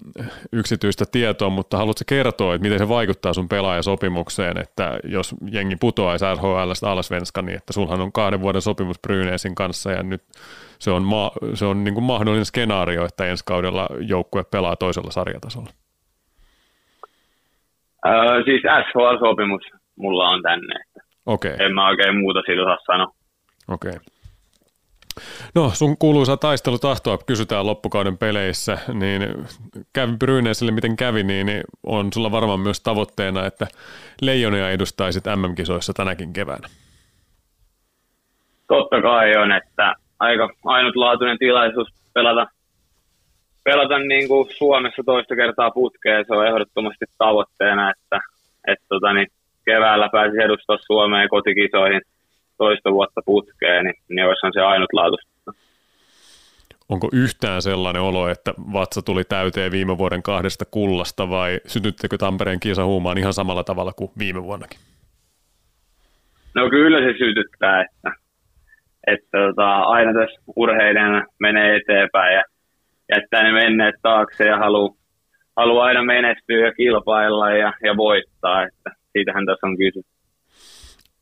[0.52, 6.24] yksityistä tietoa, mutta haluatko kertoa, että miten se vaikuttaa sun pelaajasopimukseen, että jos jengi putoaisi
[6.34, 10.22] RHLstä Alasvenska, niin että sulhan on kahden vuoden sopimus Brynäsin kanssa ja nyt
[10.78, 15.10] se on, ma- se on niin kuin mahdollinen skenaario, että ensi kaudella joukkue pelaa toisella
[15.10, 15.70] sarjatasolla.
[18.06, 20.74] Öö, siis SHL-sopimus mulla on tänne.
[21.26, 21.54] Okei.
[21.54, 21.66] Okay.
[21.66, 23.12] En mä oikein muuta siitä osaa sanoa.
[23.68, 23.90] Okei.
[23.90, 24.00] Okay.
[25.54, 29.22] No, sun kuuluisa taistelutahtoa kysytään loppukauden peleissä, niin
[29.92, 33.66] kävi Bryneisille miten kävi, niin on sulla varmaan myös tavoitteena, että
[34.22, 36.68] leijonia edustaisit MM-kisoissa tänäkin keväänä.
[38.68, 42.46] Totta kai on, että aika ainutlaatuinen tilaisuus pelata,
[43.64, 46.24] pelata niin kuin Suomessa toista kertaa putkeen.
[46.26, 48.20] Se on ehdottomasti tavoitteena, että,
[48.68, 49.26] että tota, niin
[49.64, 52.00] keväällä pääsi edustaa Suomeen kotikisoihin
[52.58, 55.52] toista vuotta putkeen, niin, niin olisi se ainutlaatuista.
[56.88, 62.60] Onko yhtään sellainen olo, että vatsa tuli täyteen viime vuoden kahdesta kullasta vai synnyttekö Tampereen
[62.60, 64.78] kisahuumaan ihan samalla tavalla kuin viime vuonnakin?
[66.54, 68.27] No kyllä se sytyttää, että
[69.12, 72.42] että tota, aina tässä urheilijana menee eteenpäin ja
[73.16, 74.98] jättää ne menneet taakse ja haluaa
[75.58, 80.00] halu aina menestyä ja kilpailla ja, ja voittaa, että siitähän tässä on kyse.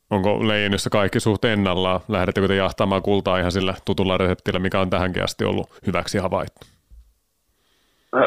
[0.09, 1.99] Onko Leijonissa kaikki suht ennallaan?
[2.07, 6.59] Lähdettekö te jahtamaan kultaa ihan sillä tutulla reseptillä, mikä on tähänkin asti ollut hyväksi havaittu?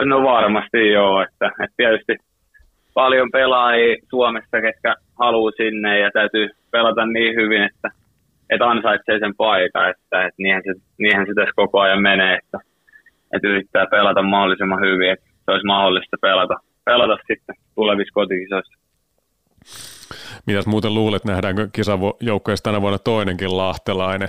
[0.04, 2.16] No varmasti joo, että, että tietysti
[2.94, 7.88] paljon pelaajia Suomessa, ketkä haluaa sinne ja täytyy pelata niin hyvin, että
[8.50, 12.58] että ansaitsee sen paikan, että, että niinhän, se, niinhän se tässä koko ajan menee, että,
[13.34, 18.80] että yrittää pelata mahdollisimman hyvin, että se olisi mahdollista pelata, pelata sitten tulevissa kotikisoissa.
[20.46, 24.28] Mitäs muuten luulet, nähdäänkö kisajoukkoissa tänä vuonna toinenkin lahtelainen?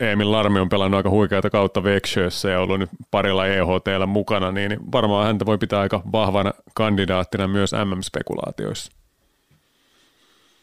[0.00, 4.78] Emil Larmi on pelannut aika huikeata kautta Veksjössä ja ollut nyt parilla EHTllä mukana, niin
[4.92, 8.92] varmaan häntä voi pitää aika vahvana kandidaattina myös MM-spekulaatioissa.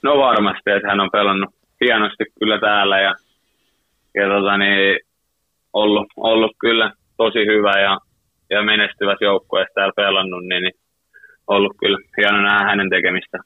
[0.04, 3.14] No varmasti, että hän on pelannut hienosti kyllä täällä ja,
[4.16, 5.00] ja tota niin,
[5.74, 7.98] ollut, ollut kyllä tosi hyvä ja,
[8.50, 10.74] ja menestyvässä joukkueessa täällä pelannut, niin, niin
[11.48, 13.38] ollut kyllä hieno nähdä hänen tekemistä.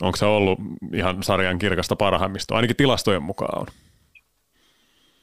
[0.00, 0.58] Onko se ollut
[0.94, 2.56] ihan sarjan kirkasta parhaimmista?
[2.56, 3.66] Ainakin tilastojen mukaan on.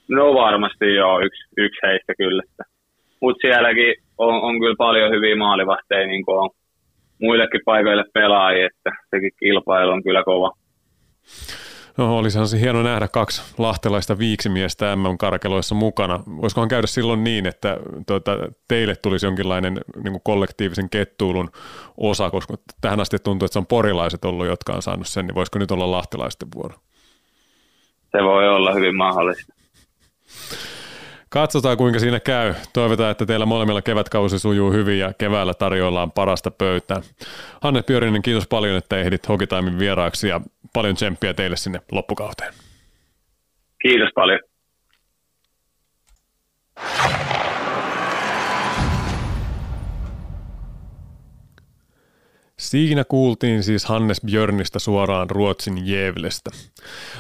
[0.09, 2.43] No varmasti joo, yksi, yksi heistä kyllä.
[3.21, 6.49] Mutta sielläkin on, on, kyllä paljon hyviä maalivahteja, niin kuin on
[7.21, 10.51] muillekin paikoille pelaajia, että sekin kilpailu on kyllä kova.
[11.97, 16.23] No olisihan se hieno nähdä kaksi lahtelaista viiksimiestä MM-karkeloissa mukana.
[16.41, 17.77] Voisikohan käydä silloin niin, että
[18.07, 18.31] tuota,
[18.67, 21.49] teille tulisi jonkinlainen niin kollektiivisen kettuulun
[21.97, 25.35] osa, koska tähän asti tuntuu, että se on porilaiset ollut, jotka on saanut sen, niin
[25.35, 26.75] voisiko nyt olla lahtelaisten vuoro?
[28.11, 29.53] Se voi olla hyvin mahdollista.
[31.35, 32.53] Katsotaan kuinka siinä käy.
[32.73, 37.01] Toivotaan, että teillä molemmilla kevätkausi sujuu hyvin ja keväällä tarjoillaan parasta pöytää.
[37.61, 40.41] Hanne Pyörinen, kiitos paljon, että ehdit Hokitaimin vieraaksi ja
[40.73, 42.53] paljon tsemppiä teille sinne loppukauteen.
[43.81, 44.39] Kiitos paljon.
[52.65, 56.51] Siinä kuultiin siis Hannes Björnistä suoraan Ruotsin Jevlestä.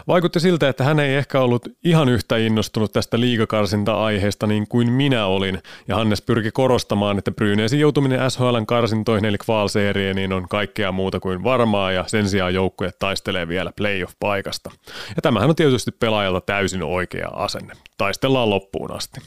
[0.07, 5.25] Vaikutti siltä, että hän ei ehkä ollut ihan yhtä innostunut tästä liigakarsinta-aiheesta niin kuin minä
[5.25, 11.19] olin, ja Hannes pyrki korostamaan, että Brynäsin joutuminen SHLn karsintoihin eli kvalseerieniin on kaikkea muuta
[11.19, 14.71] kuin varmaa, ja sen sijaan joukkue taistelee vielä playoff-paikasta.
[15.15, 17.73] Ja tämähän on tietysti pelaajalta täysin oikea asenne.
[17.97, 19.21] Taistellaan loppuun asti.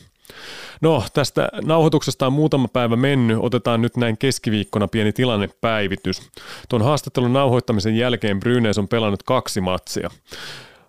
[0.80, 3.38] No, tästä nauhoituksesta on muutama päivä mennyt.
[3.40, 6.30] Otetaan nyt näin keskiviikkona pieni tilannepäivitys.
[6.68, 10.10] Tuon haastattelun nauhoittamisen jälkeen Brynäs on pelannut kaksi matsia.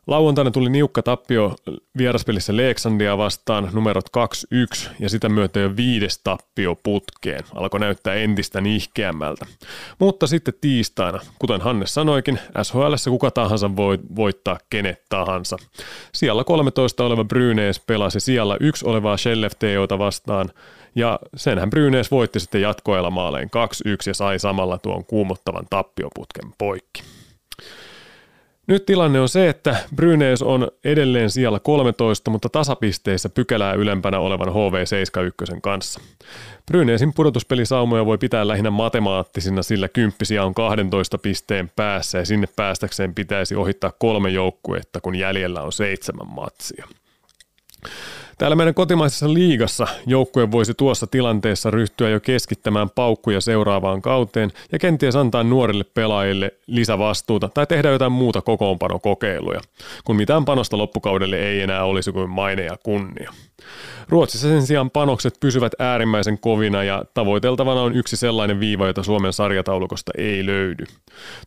[0.08, 1.56] Lauantaina tuli niukka tappio
[1.98, 4.06] vieraspelissä Leeksandia vastaan numerot
[4.86, 7.44] 2-1 ja sitä myötä jo viides tappio putkeen.
[7.56, 9.46] Alkoi näyttää entistä nihkeämmältä.
[10.00, 15.58] Mutta sitten tiistaina, kuten Hannes sanoikin, SHL kuka tahansa voi voittaa kenet tahansa.
[16.14, 20.50] Siellä 13 oleva Brynees pelasi siellä yksi olevaa Skellefteota vastaan
[20.96, 23.50] ja senhän Brynees voitti sitten jatkoilla maaleen
[23.88, 27.19] 2-1 ja sai samalla tuon kuumottavan tappioputken poikki.
[28.70, 34.48] Nyt tilanne on se, että Brynees on edelleen siellä 13, mutta tasapisteissä pykälää ylempänä olevan
[34.48, 36.02] HV71 kanssa.
[36.66, 43.16] Bryneesin pudotuspelisaumoja voi pitää lähinnä matemaattisina, sillä kymppisiä on 12 pisteen päässä ja sinne päästäkseen
[43.16, 46.88] pitäisi ohittaa kolme joukkuetta, kun jäljellä on seitsemän matsia.
[48.40, 54.80] Täällä meidän kotimaisessa liigassa joukkue voisi tuossa tilanteessa ryhtyä jo keskittämään paukkuja seuraavaan kauteen ja
[54.80, 59.62] kenties antaa nuorille pelaajille lisävastuuta tai tehdä jotain muuta kokoonpanokokeiluja,
[60.04, 63.34] kun mitään panosta loppukaudelle ei enää olisi kuin maine ja kunnia.
[64.10, 69.34] Ruotsissa sen sijaan panokset pysyvät äärimmäisen kovina ja tavoiteltavana on yksi sellainen viiva, jota Suomen
[69.34, 70.86] sarjataulukosta ei löydy.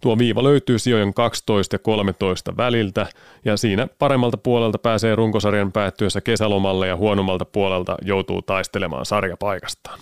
[0.01, 3.07] Tuo viiva löytyy sijojen 12 ja 13 väliltä
[3.45, 9.99] ja siinä paremmalta puolelta pääsee runkosarjan päättyessä kesälomalle ja huonommalta puolelta joutuu taistelemaan sarjapaikastaan.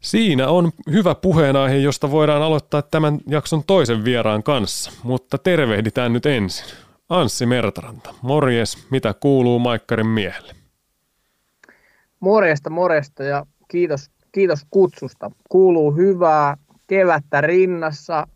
[0.00, 6.26] Siinä on hyvä puheenaihe, josta voidaan aloittaa tämän jakson toisen vieraan kanssa, mutta tervehditään nyt
[6.26, 6.66] ensin.
[7.08, 10.59] Anssi Mertaranta, morjes, mitä kuuluu Maikkarin miehelle?
[12.20, 15.30] Morjesta, morjesta ja kiitos, kiitos kutsusta.
[15.48, 16.56] Kuuluu hyvää
[16.86, 18.26] kevättä rinnassa,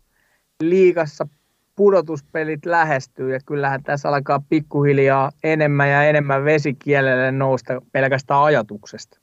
[0.61, 1.27] liikassa
[1.75, 9.19] pudotuspelit lähestyy ja kyllähän tässä alkaa pikkuhiljaa enemmän ja enemmän vesikielelle nousta pelkästään ajatuksesta.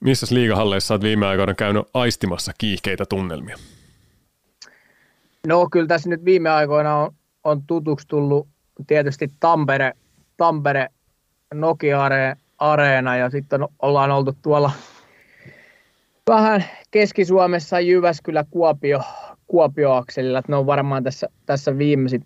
[0.00, 3.56] Missä liigahalleissa olet viime aikoina käynyt aistimassa kiihkeitä tunnelmia?
[5.46, 8.48] No kyllä tässä nyt viime aikoina on, on tutuksi tullut
[8.86, 9.92] tietysti Tampere,
[10.36, 10.88] Tampere
[11.54, 11.98] Nokia
[12.62, 14.70] Areena ja sitten ollaan oltu tuolla
[16.26, 19.00] vähän Keski-Suomessa Jyväskylä Kuopio,
[19.46, 22.22] Kuopio-akselilla, että ne on varmaan tässä, tässä viimeisit,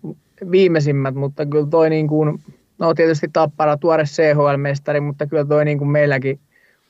[0.51, 2.43] viimeisimmät, mutta kyllä toi niin kuin,
[2.79, 6.39] no tietysti Tappara tuore CHL-mestari, mutta kyllä toi niin kuin meilläkin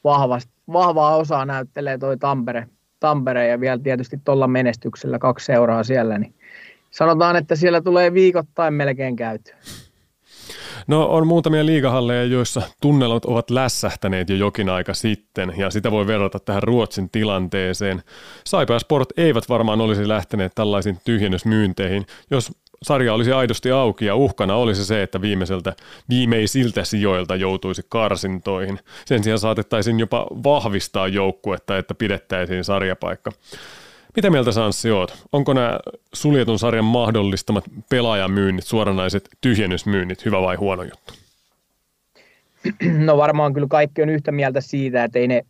[0.04, 2.68] vahvasti, vahvaa osaa näyttelee toi Tampere,
[3.00, 6.34] Tampere ja vielä tietysti tuolla menestyksellä kaksi seuraa siellä, niin
[6.92, 9.54] sanotaan, että siellä tulee viikoittain melkein käyty.
[10.88, 16.08] No on muutamia liigahalleja, joissa tunnelmat ovat lässähtäneet jo jokin aika sitten, ja sitä voi
[16.08, 18.04] verrata tähän Ruotsin tilanteeseen.
[18.46, 22.52] Saipa Sport eivät varmaan olisi lähteneet tällaisiin tyhjennysmyynteihin, jos
[22.84, 25.74] sarja olisi aidosti auki ja uhkana olisi se, että viimeiseltä,
[26.10, 28.80] viimeisiltä sijoilta joutuisi karsintoihin.
[29.06, 33.32] Sen sijaan saatettaisiin jopa vahvistaa joukkuetta, että pidettäisiin sarjapaikka.
[34.18, 35.28] Mitä mieltä Sanssi oot?
[35.32, 35.80] Onko nämä
[36.14, 41.14] suljetun sarjan mahdollistamat pelaajamyynnit, suoranaiset tyhjennysmyynnit hyvä vai huono juttu?
[43.06, 45.46] no varmaan kyllä kaikki on yhtä mieltä siitä, että ei ne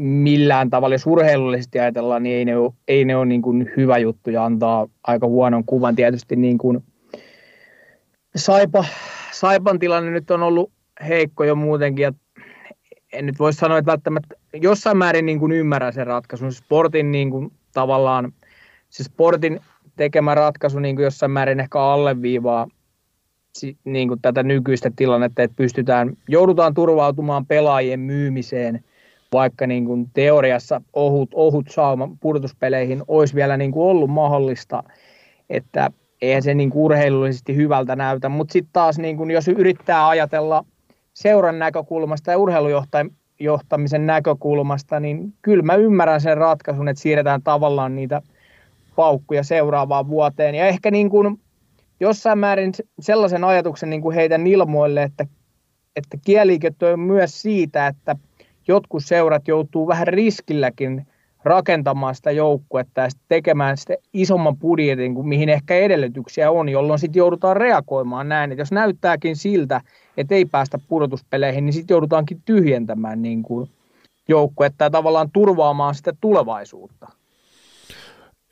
[0.00, 3.98] millään tavalla, jos urheilullisesti ajatellaan, niin ei ne ole, ei ne ole niin kuin hyvä
[3.98, 5.96] juttu ja antaa aika huonon kuvan.
[5.96, 6.84] Tietysti niin kuin
[8.36, 8.84] Saipa,
[9.32, 10.72] Saipan tilanne nyt on ollut
[11.08, 12.12] heikko jo muutenkin, ja
[13.12, 16.52] en nyt voi sanoa, että välttämättä jossain määrin niin kuin ymmärrän sen ratkaisun.
[16.52, 18.32] Sportin niin kuin, tavallaan,
[18.90, 19.60] se sportin
[19.96, 22.66] tekemä ratkaisu niin kuin jossain määrin ehkä alleviivaa
[23.84, 28.84] niin kuin tätä nykyistä tilannetta, että pystytään, joudutaan turvautumaan pelaajien myymiseen,
[29.32, 34.82] vaikka niin kuin teoriassa ohut, ohut sauma pudotuspeleihin olisi vielä niin kuin ollut mahdollista,
[35.50, 35.90] että
[36.22, 40.64] eihän se niin kuin urheilullisesti hyvältä näytä, mutta sitten taas niin kuin, jos yrittää ajatella
[41.14, 42.38] seuran näkökulmasta ja
[43.40, 48.22] urheilujohtamisen näkökulmasta, niin kyllä mä ymmärrän sen ratkaisun, että siirretään tavallaan niitä
[48.96, 50.54] paukkuja seuraavaan vuoteen.
[50.54, 51.40] Ja ehkä niin kuin
[52.00, 55.26] jossain määrin sellaisen ajatuksen niin kuin heidän ilmoille, että,
[55.96, 58.16] että kieliikö on myös siitä, että
[58.68, 61.06] jotkut seurat joutuu vähän riskilläkin
[61.44, 67.20] rakentamaan sitä joukkuetta ja tekemään sitä isomman budjetin kuin mihin ehkä edellytyksiä on, jolloin sitten
[67.20, 69.80] joudutaan reagoimaan näin, että jos näyttääkin siltä,
[70.16, 73.70] että ei päästä pudotuspeleihin, niin sitten joudutaankin tyhjentämään niin kuin
[74.28, 77.08] joukkuetta ja tavallaan turvaamaan sitä tulevaisuutta.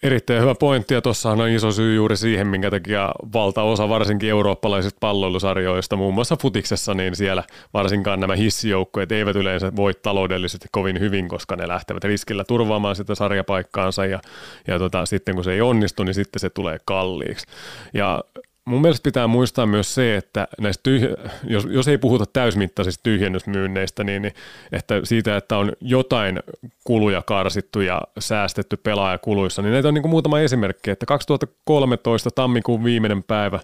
[0.02, 4.98] Erittäin hyvä pointti ja tuossahan on iso syy juuri siihen, minkä takia valtaosa varsinkin eurooppalaisista
[5.00, 7.44] palloilusarjoista, muun muassa futiksessa, niin siellä
[7.74, 13.14] varsinkaan nämä hissijoukkueet eivät yleensä voi taloudellisesti kovin hyvin, koska ne lähtevät riskillä turvaamaan sitä
[13.14, 14.20] sarjapaikkaansa ja,
[14.66, 17.46] ja tota, sitten kun se ei onnistu, niin sitten se tulee kalliiksi.
[17.94, 18.24] Ja
[18.64, 24.04] mun mielestä pitää muistaa myös se, että näistä tyhj- jos, jos ei puhuta täysmittaisista tyhjennysmyynneistä,
[24.04, 24.34] niin, niin
[24.72, 26.40] että siitä, että on jotain
[26.84, 32.84] kuluja karsittu ja säästetty pelaajakuluissa, niin näitä on niin kuin muutama esimerkki, että 2013 tammikuun
[32.84, 33.60] viimeinen päivä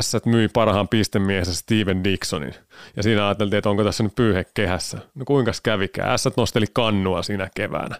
[0.00, 2.54] S myi parhaan pistemiehensä Steven Dixonin.
[2.96, 4.98] Ja siinä ajateltiin, että onko tässä nyt pyyhe kehässä.
[5.14, 6.18] No kuinka kävikään?
[6.18, 7.96] S nosteli kannua siinä keväänä.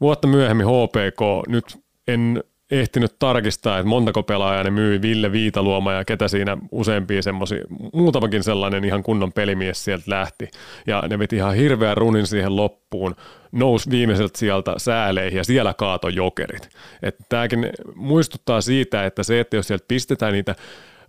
[0.00, 6.04] Vuotta myöhemmin HPK, nyt en ehtinyt tarkistaa, että montako pelaajaa ne myi Ville Viitaluoma ja
[6.04, 10.48] ketä siinä useampia semmoisia, muutamakin sellainen ihan kunnon pelimies sieltä lähti.
[10.86, 13.16] Ja ne veti ihan hirveän runin siihen loppuun,
[13.52, 16.68] nousi viimeiseltä sieltä sääleihin ja siellä kaato jokerit.
[17.02, 20.54] Että tämäkin muistuttaa siitä, että se, että jos sieltä pistetään niitä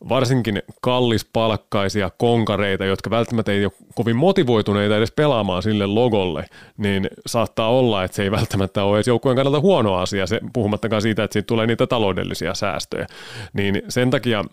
[0.09, 6.45] varsinkin kallispalkkaisia konkareita, jotka välttämättä ei ole kovin motivoituneita edes pelaamaan sille logolle,
[6.77, 11.01] niin saattaa olla, että se ei välttämättä ole edes joukkueen kannalta huono asia, se, puhumattakaan
[11.01, 13.07] siitä, että siitä tulee niitä taloudellisia säästöjä.
[13.53, 14.45] Niin sen takia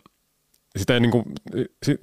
[0.76, 1.24] sitä niin kuin,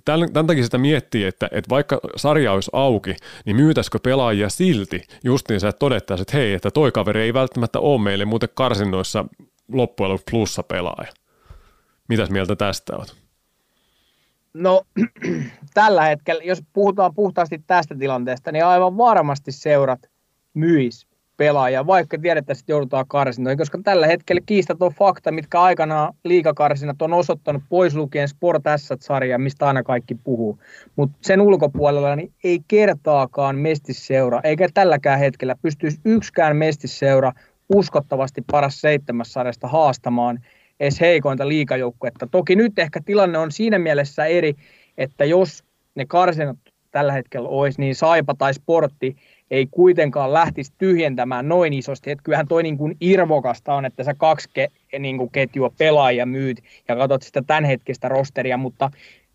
[0.06, 3.16] tämän, takia sitä miettii, että, että vaikka sarja olisi auki,
[3.46, 8.02] niin myytäisikö pelaajia silti justiinsa, että todettaisiin, että hei, että toi kaveri ei välttämättä ole
[8.02, 9.26] meille muuten karsinnoissa
[9.72, 11.14] loppujen lopuksi plussa pelaaja.
[12.08, 13.23] Mitäs mieltä tästä olet?
[14.54, 14.84] No
[15.74, 20.10] tällä hetkellä, jos puhutaan puhtaasti tästä tilanteesta, niin aivan varmasti seurat
[20.54, 27.02] myis pelaajia, vaikka tiedettäisiin, että joudutaan karsintoihin, koska tällä hetkellä kiistaton fakta, mitkä aikanaan liikakarsinat
[27.02, 28.64] on osoittanut pois lukien Sport
[29.00, 30.60] sarja mistä aina kaikki puhuu.
[30.96, 37.32] Mutta sen ulkopuolella niin ei kertaakaan mestisseura, eikä tälläkään hetkellä pystyisi yksikään mestisseura
[37.70, 40.40] uskottavasti paras seitsemäs sarjasta haastamaan
[40.84, 42.28] edes heikointa liikajoukkuetta.
[42.28, 44.54] Toki nyt ehkä tilanne on siinä mielessä eri,
[44.98, 45.64] että jos
[45.96, 46.58] ne karsinat
[46.92, 49.16] tällä hetkellä olisi, niin Saipa tai Sportti
[49.52, 52.12] ei kuitenkaan lähtisi tyhjentämään noin isosti.
[52.12, 54.68] Että kyllähän toi niin kuin irvokasta on, että sä kaksi ke,
[55.00, 58.92] niin kuin ketjua pelaajia myyt ja katsot sitä tämänhetkistä rosteria, mutta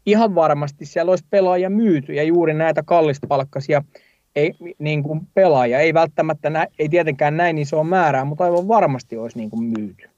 [0.07, 3.83] ihan varmasti siellä olisi pelaajia myyty ja juuri näitä kallispalkkaisia
[4.37, 5.79] ei, niin kuin pelaajia.
[5.79, 10.09] Ei välttämättä, nä, ei tietenkään näin isoa määrää, mutta aivan varmasti olisi niin kuin myyty.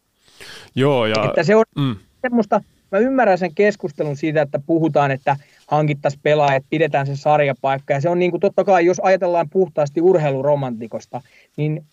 [0.74, 1.24] Joo, ja...
[1.24, 1.96] Että se on mm.
[2.22, 2.60] semmoista,
[2.92, 5.36] mä ymmärrän sen keskustelun siitä, että puhutaan, että
[5.66, 7.92] hankittaisiin pelaajat, pidetään se sarjapaikka.
[7.92, 11.20] Ja se on niin kuin totta kai, jos ajatellaan puhtaasti urheiluromantikosta,
[11.56, 11.84] niin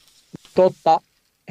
[0.56, 1.02] totta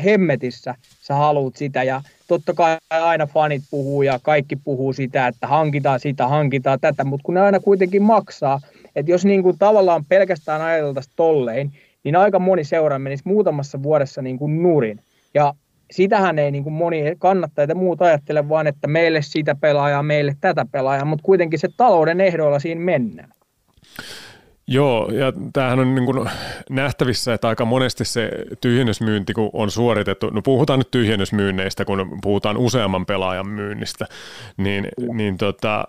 [0.04, 1.82] hemmetissä sä haluut sitä.
[1.82, 7.04] Ja totta kai aina fanit puhuu ja kaikki puhuu sitä, että hankitaan sitä, hankitaan tätä,
[7.04, 8.60] mutta kun ne aina kuitenkin maksaa,
[8.96, 11.72] että jos niin kuin tavallaan pelkästään ajateltaisiin tollein,
[12.04, 15.00] niin aika moni seura menisi muutamassa vuodessa niin kuin nurin.
[15.34, 15.54] Ja
[15.90, 20.36] sitähän ei niin kuin moni kannattajat ja muut ajattele, vaan että meille sitä pelaajaa, meille
[20.40, 23.30] tätä pelaajaa, mutta kuitenkin se talouden ehdoilla siinä mennään.
[24.68, 26.30] Joo, ja tämähän on niin kuin
[26.70, 28.30] nähtävissä, että aika monesti se
[28.60, 34.06] tyhjennysmyynti, kun on suoritettu, no puhutaan nyt tyhjennysmyynneistä, kun puhutaan useamman pelaajan myynnistä,
[34.56, 35.88] niin, niin tota,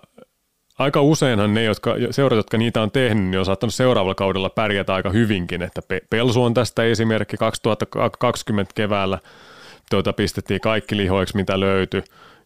[0.78, 4.94] aika useinhan ne jotka, seurat, jotka niitä on tehnyt, niin on saattanut seuraavalla kaudella pärjätä
[4.94, 5.80] aika hyvinkin, että
[6.10, 9.18] Pelsu on tästä esimerkki 2020 keväällä
[9.90, 12.02] tuota, pistettiin kaikki lihoiksi, mitä löytyi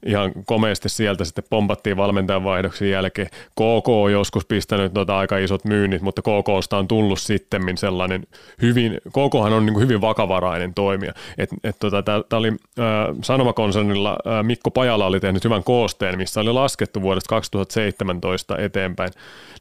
[0.07, 3.29] ihan komeasti sieltä sitten pompattiin valmentajan vaihdoksen jälkeen.
[3.51, 8.27] KK on joskus pistänyt tota aika isot myynnit, mutta KKsta on tullut sitten sellainen
[8.63, 11.13] hyvin, KKhan on niin kuin hyvin vakavarainen toimija.
[11.39, 16.41] Et, et tota, Tämä oli äh, Sanomakonsernilla, äh, Mikko Pajala oli tehnyt hyvän koosteen, missä
[16.41, 19.11] oli laskettu vuodesta 2017 eteenpäin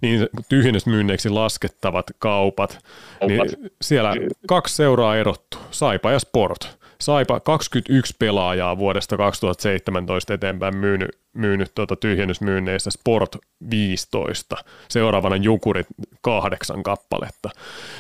[0.01, 2.79] niin tyhjennysmyynneiksi laskettavat kaupat.
[3.27, 3.41] Niin
[3.81, 4.13] siellä
[4.47, 11.95] kaksi seuraa erottu, Saipa ja Sport Saipa 21 pelaajaa vuodesta 2017 eteenpäin myynyt, myynyt tuota
[11.95, 13.37] tyhjennysmyynneistä Sport
[13.69, 14.55] 15,
[14.87, 15.87] seuraavana Jukurit
[16.21, 17.49] kahdeksan kappaletta.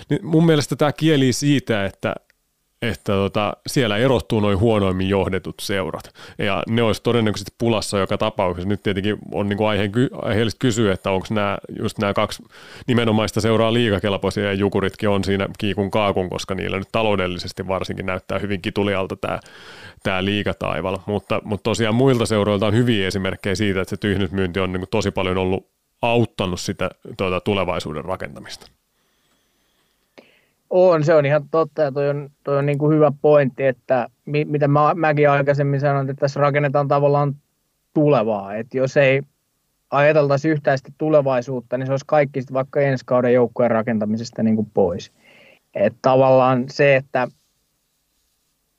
[0.09, 2.15] Niin mun mielestä tämä kieli siitä, että
[2.81, 6.13] että tota, siellä erottuu noin huonoimmin johdetut seurat.
[6.37, 8.69] Ja ne olisi todennäköisesti pulassa joka tapauksessa.
[8.69, 12.43] Nyt tietenkin on niin aiheen, aiheellista kysyä, että onko nämä, just nämä kaksi
[12.87, 18.39] nimenomaista seuraa liikakelpoisia ja jukuritkin on siinä kiikun kaakun, koska niillä nyt taloudellisesti varsinkin näyttää
[18.39, 19.39] hyvin kitulialta tämä,
[20.03, 20.97] tämä liikataival.
[21.05, 25.11] Mutta, mutta tosiaan muilta seuroilta on hyviä esimerkkejä siitä, että se tyhjennysmyynti on niin tosi
[25.11, 25.67] paljon ollut
[26.01, 28.80] auttanut sitä tuota, tulevaisuuden rakentamista.
[30.73, 34.07] On, se on ihan totta ja toi on, toi on niin kuin hyvä pointti, että
[34.25, 37.35] mi, mitä mä, mäkin aikaisemmin sanoin, että tässä rakennetaan tavallaan
[37.93, 39.21] tulevaa, että jos ei
[39.89, 44.67] ajateltaisi yhtään sitä tulevaisuutta, niin se olisi kaikki vaikka ensi kauden joukkueen rakentamisesta niin kuin
[44.73, 45.11] pois.
[45.73, 47.27] Että tavallaan se, että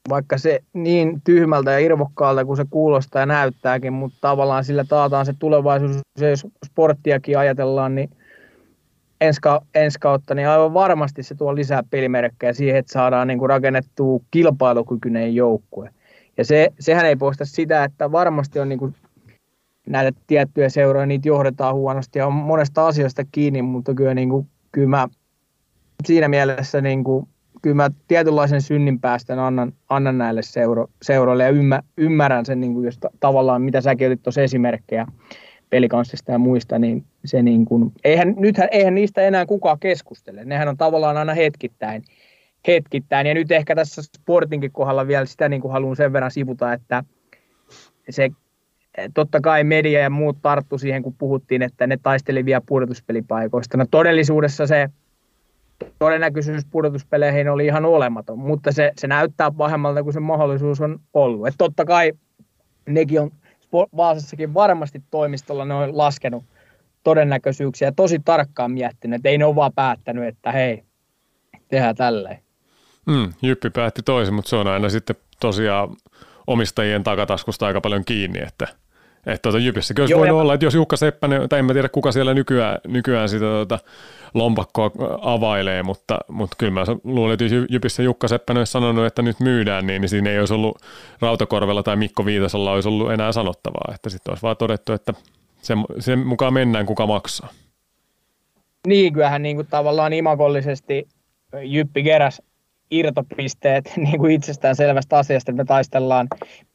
[0.09, 5.27] vaikka se niin tyhmältä ja irvokkaalta kuin se kuulostaa ja näyttääkin, mutta tavallaan sillä taataan
[5.27, 8.11] se tulevaisuus, jos sporttiakin ajatellaan, niin
[9.23, 9.41] ensi,
[9.75, 14.21] ensi kautta, niin aivan varmasti se tuo lisää pelimerkkejä siihen, että saadaan niin kuin rakennettua
[14.31, 15.91] kilpailukykyinen joukkue.
[16.37, 18.95] Ja se, sehän ei poista sitä, että varmasti on niin kuin
[19.87, 24.47] näitä tiettyjä seuroja, niitä johdetaan huonosti ja on monesta asiasta kiinni, mutta kyllä, niin kuin,
[24.73, 25.09] kyllä mä
[26.05, 27.29] siinä mielessä niin kuin,
[27.63, 32.75] kyllä mä tietynlaisen synnin päästön annan, annan näille seuro, seuroille ja ymmär, ymmärrän sen, niin
[32.75, 35.07] kuin, jos tavallaan, mitä säkin otit tuossa esimerkkejä,
[35.73, 40.45] pelikanssista ja muista, niin se niin kuin, eihän, nythän, eihän niistä enää kukaan keskustele.
[40.45, 42.05] Nehän on tavallaan aina hetkittäin.
[42.67, 43.27] hetkittäin.
[43.27, 47.05] Ja nyt ehkä tässä sportinkin kohdalla vielä sitä niin kuin haluan sen verran sivuta, että
[48.11, 48.31] se
[49.15, 53.77] totta kai media ja muut tarttu siihen, kun puhuttiin, että ne taisteli vielä pudotuspelipaikoista.
[53.77, 54.89] No todellisuudessa se
[55.99, 61.47] todennäköisyys pudotuspeleihin oli ihan olematon, mutta se, se näyttää pahemmalta kuin se mahdollisuus on ollut.
[61.47, 62.13] Et totta kai
[62.89, 63.31] nekin on
[63.73, 66.45] Vaasassakin varmasti toimistolla ne on laskenut
[67.05, 70.85] todennäköisyyksiä tosi tarkkaan miettinyt, että ei ne ole vaan päättänyt, että hei,
[71.69, 72.39] tehdään tälleen.
[73.07, 75.97] Mm, Jyppi päätti toisin, mutta se on aina sitten tosiaan
[76.47, 78.69] omistajien takataskusta aika paljon kiinni, että–
[79.27, 80.41] että tuota, Jypissäkin olisi Joo, voinut ja...
[80.41, 83.79] olla, että jos Jukka Seppänen, tai en mä tiedä kuka siellä nykyään, nykyään sitä tuota,
[84.35, 84.91] lompakkoa
[85.23, 89.87] availee, mutta, mutta kyllä mä luulen, että Jypissä Jukka Seppänen olisi sanonut, että nyt myydään,
[89.87, 90.79] niin, niin siinä ei olisi ollut
[91.21, 95.15] Rautakorvella tai Mikko Viitasella olisi ollut enää sanottavaa, että sitten olisi vaan todettu, että
[95.63, 97.49] sen, sen mukaan mennään, kuka maksaa.
[98.87, 101.09] Niin, kyllähän niin kuin tavallaan imakollisesti
[101.63, 102.43] Jyppi keräs
[102.93, 106.29] irtopisteet niin kuin itsestään selvästä asiasta, että me taistellaan,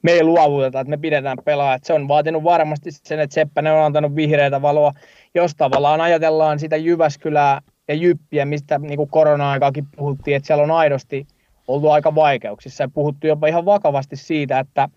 [0.03, 1.83] me ei luovuteta, että me pidetään pelaajat.
[1.83, 4.91] Se on vaatinut varmasti sen, että Seppänen on antanut vihreitä valoa,
[5.35, 10.71] jos tavallaan ajatellaan sitä Jyväskylää ja Jyppiä, mistä niin kuin korona-aikaakin puhuttiin, että siellä on
[10.71, 11.27] aidosti
[11.67, 14.89] ollut aika vaikeuksissa ja puhuttu jopa ihan vakavasti siitä, että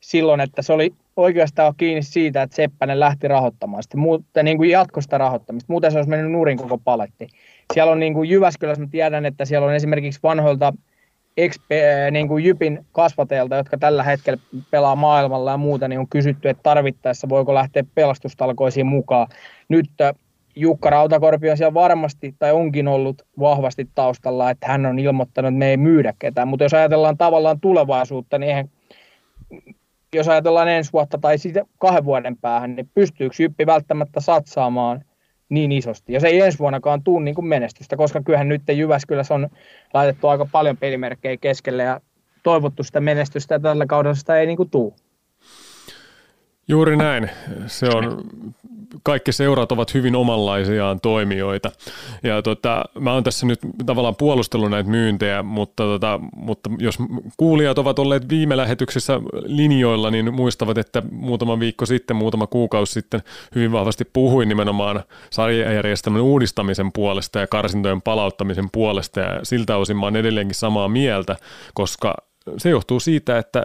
[0.00, 4.70] silloin, että se oli oikeastaan kiinni siitä, että Seppänen lähti rahoittamaan sitä, muuten niin kuin
[4.70, 5.72] jatkosta rahoittamista.
[5.72, 7.28] Muuten se olisi mennyt nurin koko paletti.
[7.72, 10.72] Siellä on niin kuin Jyväskylässä, mä tiedän, että siellä on esimerkiksi vanhoilta
[11.36, 11.56] ex,
[12.10, 14.40] niin kuin Jypin kasvateilta, jotka tällä hetkellä
[14.70, 19.26] pelaa maailmalla ja muuta, niin on kysytty, että tarvittaessa voiko lähteä pelastustalkoisiin mukaan.
[19.68, 20.14] Nyt äh,
[20.56, 25.58] Jukka Rautakorpi on siellä varmasti, tai onkin ollut vahvasti taustalla, että hän on ilmoittanut, että
[25.58, 26.48] me ei myydä ketään.
[26.48, 28.68] Mutta jos ajatellaan tavallaan tulevaisuutta, niin eihän
[30.14, 31.36] jos ajatellaan ensi vuotta tai
[31.78, 35.04] kahden vuoden päähän, niin pystyykö Jyppi välttämättä satsaamaan
[35.54, 36.12] niin isosti.
[36.12, 39.48] Jos ei ensi vuonnakaan tule niin kuin menestystä, koska kyllähän nyt Jyväskylässä on
[39.94, 42.00] laitettu aika paljon pelimerkkejä keskelle ja
[42.42, 44.92] toivottu sitä menestystä ja tällä kaudella sitä ei niin kuin tule.
[46.68, 47.30] Juuri näin.
[47.66, 48.24] Se on,
[49.02, 51.72] kaikki seurat ovat hyvin omanlaisiaan toimijoita.
[52.22, 56.98] Ja tota, mä oon tässä nyt tavallaan puolustellut näitä myyntejä, mutta, tota, mutta jos
[57.36, 63.20] kuulijat ovat olleet viime lähetyksessä linjoilla, niin muistavat, että muutama viikko sitten, muutama kuukausi sitten
[63.54, 69.20] hyvin vahvasti puhuin nimenomaan sarjajärjestelmän uudistamisen puolesta ja karsintojen palauttamisen puolesta.
[69.20, 71.36] Ja siltä osin mä oon edelleenkin samaa mieltä,
[71.74, 72.14] koska
[72.56, 73.64] se johtuu siitä, että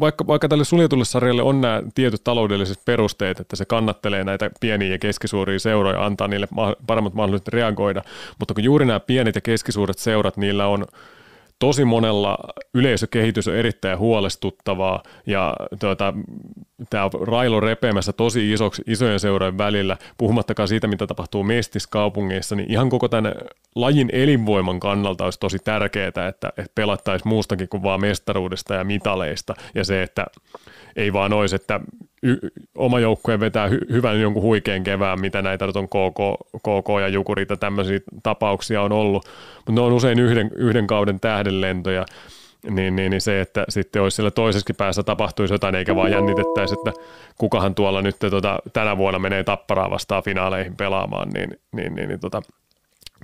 [0.00, 4.88] vaikka, vaikka tälle suljetulle sarjalle on nämä tietyt taloudelliset perusteet, että se kannattelee näitä pieniä
[4.88, 6.48] ja keskisuuria seuroja, antaa niille
[6.86, 8.02] paremmat mahdollisuudet reagoida,
[8.38, 10.86] mutta kun juuri nämä pienet ja keskisuuret seurat, niillä on
[11.58, 12.38] tosi monella
[12.74, 16.14] yleisökehitys on erittäin huolestuttavaa ja tuota,
[16.90, 22.72] tämä on railo repeämässä tosi isoksi, isojen seurojen välillä, puhumattakaan siitä, mitä tapahtuu mestiskaupungeissa, niin
[22.72, 23.34] ihan koko tämän
[23.74, 29.54] lajin elinvoiman kannalta olisi tosi tärkeää, että, että pelattaisiin muustakin kuin vaan mestaruudesta ja mitaleista
[29.74, 30.26] ja se, että
[30.96, 31.80] ei vaan olisi, että
[32.22, 36.18] y- oma joukkue vetää hy- hyvän jonkun huikean kevään, mitä näitä on KK,
[36.58, 42.06] KK ja Jukurita, tämmöisiä tapauksia on ollut, mutta ne on usein yhden, yhden kauden tähdenlentoja,
[42.70, 46.74] niin, niin, niin se, että sitten olisi siellä toisessakin päässä tapahtuisi jotain, eikä vaan jännitettäisi,
[46.74, 46.92] että
[47.38, 52.20] kukahan tuolla nyt tota, tänä vuonna menee tapparaa vastaan finaaleihin pelaamaan, niin, niin, niin, niin
[52.20, 52.42] tota,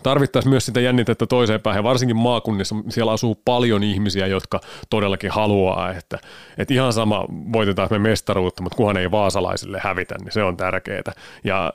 [0.02, 1.84] tarvittaisiin myös sitä jännitettä toiseen päähän.
[1.84, 6.18] Varsinkin maakunnissa siellä asuu paljon ihmisiä, jotka todellakin haluaa, että,
[6.58, 11.12] että ihan sama voitetaan me mestaruutta, mutta kunhan ei vaasalaisille hävitä, niin se on tärkeää.
[11.44, 11.72] Ja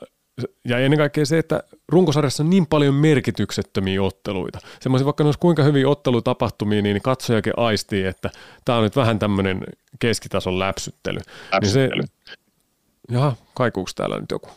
[0.66, 4.60] ja ennen kaikkea se, että runkosarjassa on niin paljon merkityksettömiä otteluita.
[4.80, 8.30] Semmoisia vaikka ne olisi kuinka hyviä ottelutapahtumia, niin katsojakin aistii, että
[8.66, 9.64] tämä on nyt vähän tämmöinen
[10.00, 11.20] keskitason läpsyttely.
[11.52, 11.90] läpsyttely.
[11.90, 12.34] Niin se,
[13.12, 14.50] jaha, kaikuuko täällä nyt joku?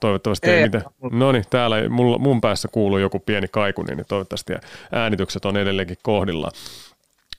[0.00, 0.84] Toivottavasti ei, ei mitään.
[1.12, 4.52] No niin, täällä mulla, mun päässä kuuluu joku pieni kaiku, niin toivottavasti
[4.92, 6.52] äänitykset on edelleenkin kohdillaan.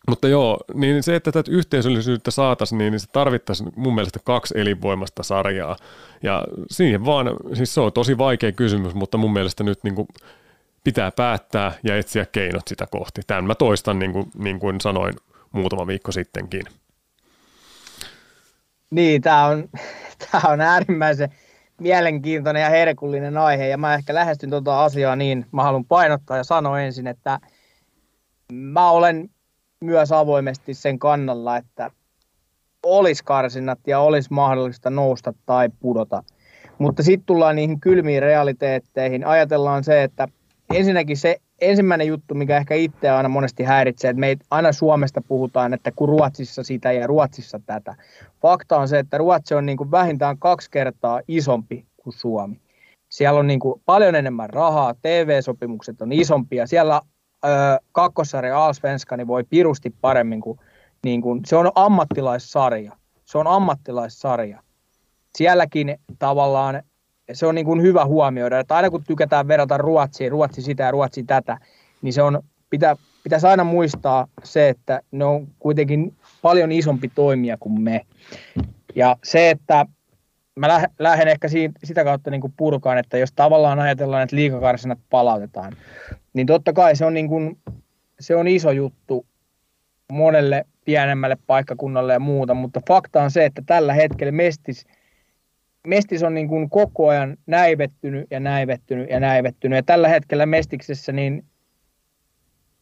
[0.08, 5.24] Mutta joo, niin se, että tätä yhteisöllisyyttä saataisiin, niin se tarvittaisiin mun mielestä kaksi elinvoimasta
[5.24, 5.78] sarjaa.
[6.24, 10.08] Ja siihen vaan, siis se on tosi vaikea kysymys, mutta mun mielestä nyt niin kuin
[10.84, 13.22] pitää päättää ja etsiä keinot sitä kohti.
[13.28, 15.14] Tämän mä toistan niin kuin, niin kuin sanoin
[15.52, 16.64] muutama viikko sittenkin.
[18.90, 19.70] Niin, tämä on,
[20.32, 21.30] tämä on äärimmäisen
[21.82, 26.44] mielenkiintoinen ja herkullinen aihe, ja mä ehkä lähestyn tuota asiaa niin, mä haluan painottaa ja
[26.44, 27.40] sanoa ensin, että
[28.54, 29.30] mä olen
[29.82, 31.92] myös avoimesti sen kannalla, että
[32.84, 36.24] olisi karsinnat ja olisi mahdollista nousta tai pudota.
[36.78, 39.28] Mutta sitten tullaan niihin kylmiin realiteetteihin.
[39.28, 40.28] Ajatellaan se, että
[40.74, 45.74] ensinnäkin se ensimmäinen juttu, mikä ehkä itse aina monesti häiritsee, että me aina Suomesta puhutaan,
[45.74, 47.96] että kun Ruotsissa sitä ja Ruotsissa tätä.
[48.42, 52.62] Fakta on se, että Ruotsi on niin kuin vähintään kaksi kertaa isompi kuin Suomi.
[53.10, 57.02] Siellä on niin kuin paljon enemmän rahaa, TV-sopimukset on isompia, siellä
[57.92, 60.60] kakkosarja Allsvenskani voi pirusti paremmin kuin,
[61.04, 62.98] niin kuin, se on ammattilaissarja.
[63.26, 64.64] Se on ammattilaissarja.
[65.38, 66.84] Sielläkin tavallaan
[67.34, 70.92] se on niin kuin hyvä huomioida, että aina kun tykätään verrata Ruotsiin, Ruotsi sitä ja
[70.92, 71.58] Ruotsi tätä,
[72.02, 77.58] niin se on, pitää, pitäisi aina muistaa se, että ne on kuitenkin paljon isompi toimija
[77.60, 78.02] kuin me.
[78.96, 79.86] Ja se, että
[80.56, 85.00] mä lähden ehkä siitä, sitä kautta niin kuin purkaan, että jos tavallaan ajatellaan, että liikakarsinat
[85.10, 85.74] palautetaan,
[86.34, 87.58] niin totta kai se on, niin kuin,
[88.20, 89.26] se on iso juttu
[90.12, 94.86] monelle pienemmälle paikkakunnalle ja muuta, mutta fakta on se, että tällä hetkellä Mestis,
[95.88, 101.12] Mestis on niin kuin koko ajan näivettynyt ja näivettynyt ja näivettynyt, ja tällä hetkellä Mestiksessä
[101.12, 101.46] niin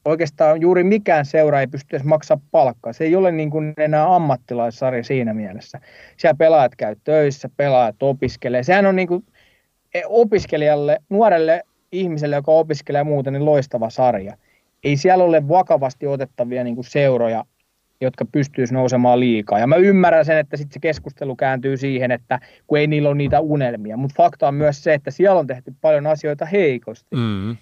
[0.05, 2.93] oikeastaan juuri mikään seura ei pysty edes maksaa palkkaa.
[2.93, 5.79] Se ei ole niin kuin enää ammattilaissarja siinä mielessä.
[6.17, 8.63] Siellä pelaajat käy töissä, pelaajat opiskelee.
[8.63, 9.25] Sehän on niin kuin
[9.93, 14.37] e, opiskelijalle, nuorelle ihmiselle, joka opiskelee muuta, niin loistava sarja.
[14.83, 17.45] Ei siellä ole vakavasti otettavia niin kuin seuroja,
[18.01, 19.59] jotka pystyisi nousemaan liikaa.
[19.59, 23.17] Ja mä ymmärrän sen, että sitten se keskustelu kääntyy siihen, että kun ei niillä ole
[23.17, 23.97] niitä unelmia.
[23.97, 27.15] Mutta fakta on myös se, että siellä on tehty paljon asioita heikosti.
[27.15, 27.57] Mm.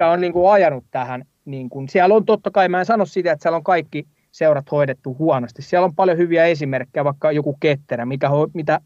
[0.00, 1.24] Ja on niin kuin ajanut tähän.
[1.44, 4.70] Niin kuin, siellä on totta kai, mä en sano sitä, että siellä on kaikki seurat
[4.70, 5.62] hoidettu huonosti.
[5.62, 8.80] Siellä on paljon hyviä esimerkkejä, vaikka joku ketterä, mikä, mitä,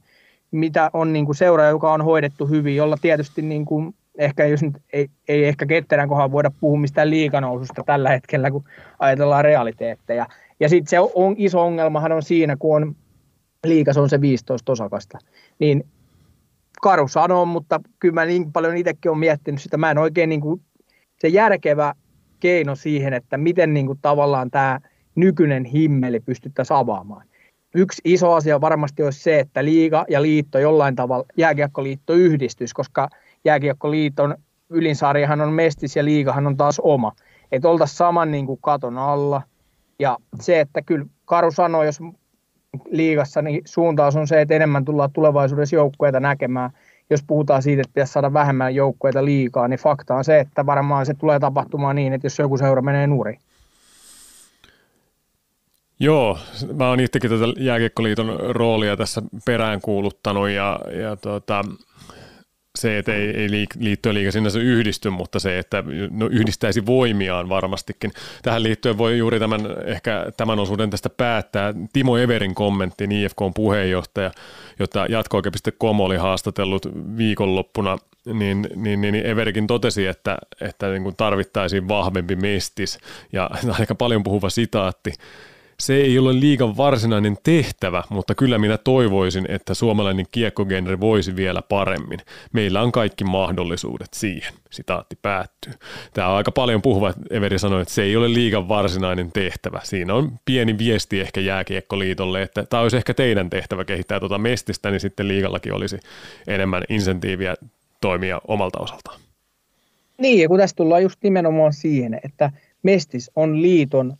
[0.50, 4.62] mitä on niin kuin seura, joka on hoidettu hyvin, jolla tietysti niin kuin ehkä jos
[4.62, 8.64] nyt ei, ei ehkä ketterän kohdalla voida puhua mistään liikanoususta tällä hetkellä, kun
[8.98, 10.26] ajatellaan realiteetteja.
[10.60, 12.96] Ja sitten se on, iso ongelmahan on siinä, kun on
[13.66, 15.18] liikas on se 15 osakasta.
[15.58, 15.84] Niin
[16.82, 19.76] karu sanoo, mutta kyllä mä niin paljon itsekin olen miettinyt sitä.
[19.76, 20.60] Mä en oikein niin kuin,
[21.18, 21.94] se järkevä
[22.40, 24.80] keino siihen, että miten niin kuin, tavallaan tämä
[25.14, 27.26] nykyinen himmeli pystyttäisiin avaamaan.
[27.74, 33.08] Yksi iso asia varmasti olisi se, että liiga ja liitto jollain tavalla, jääkiekkoliitto yhdistys, koska–
[33.44, 34.36] jääkiekkoliiton
[34.70, 37.12] ylinsarjahan on mestis ja liigahan on taas oma.
[37.52, 39.42] Että oltaisiin saman niin kuin katon alla.
[40.02, 42.00] Ja se, että kyllä Karu sanoi, jos
[42.90, 46.70] liigassa, niin suuntaus on se, että enemmän tullaan tulevaisuudessa joukkueita näkemään.
[47.10, 51.06] Jos puhutaan siitä, että pitäisi saada vähemmän joukkueita liikaa, niin fakta on se, että varmaan
[51.06, 53.38] se tulee tapahtumaan niin, että jos joku seura menee nurin.
[56.00, 56.38] Joo,
[56.76, 61.64] mä oon itsekin tätä jääkiekkoliiton roolia tässä perään kuuluttanut ja, ja tota,
[62.78, 68.12] se, että ei, ei liittyä liiga sinänsä yhdisty, mutta se, että no, yhdistäisi voimiaan varmastikin.
[68.42, 71.74] Tähän liittyen voi juuri tämän, ehkä tämän osuuden tästä päättää.
[71.92, 74.30] Timo Everin kommentti, IFK on puheenjohtaja,
[74.78, 81.16] jota jatko.com oli haastatellut viikonloppuna, niin, niin, niin, niin Everikin totesi, että, että niin kuin
[81.16, 82.98] tarvittaisiin vahvempi mestis,
[83.32, 85.12] ja aika paljon puhuva sitaatti,
[85.80, 91.62] se ei ole liigan varsinainen tehtävä, mutta kyllä minä toivoisin, että suomalainen kiekkogenre voisi vielä
[91.62, 92.18] paremmin.
[92.52, 94.52] Meillä on kaikki mahdollisuudet siihen.
[94.70, 95.72] Sitaatti päättyy.
[96.14, 97.12] Tämä on aika paljon puhuva.
[97.30, 99.80] Everi sanoi, että se ei ole liigan varsinainen tehtävä.
[99.84, 104.90] Siinä on pieni viesti ehkä Jääkiekkoliitolle, että tämä olisi ehkä teidän tehtävä kehittää tuota mestistä,
[104.90, 106.00] niin sitten liigallakin olisi
[106.46, 107.54] enemmän insentiiviä
[108.00, 109.20] toimia omalta osaltaan.
[110.18, 112.52] Niin, ja kun tässä tullaan just nimenomaan siihen, että
[112.82, 114.16] Mestis on liiton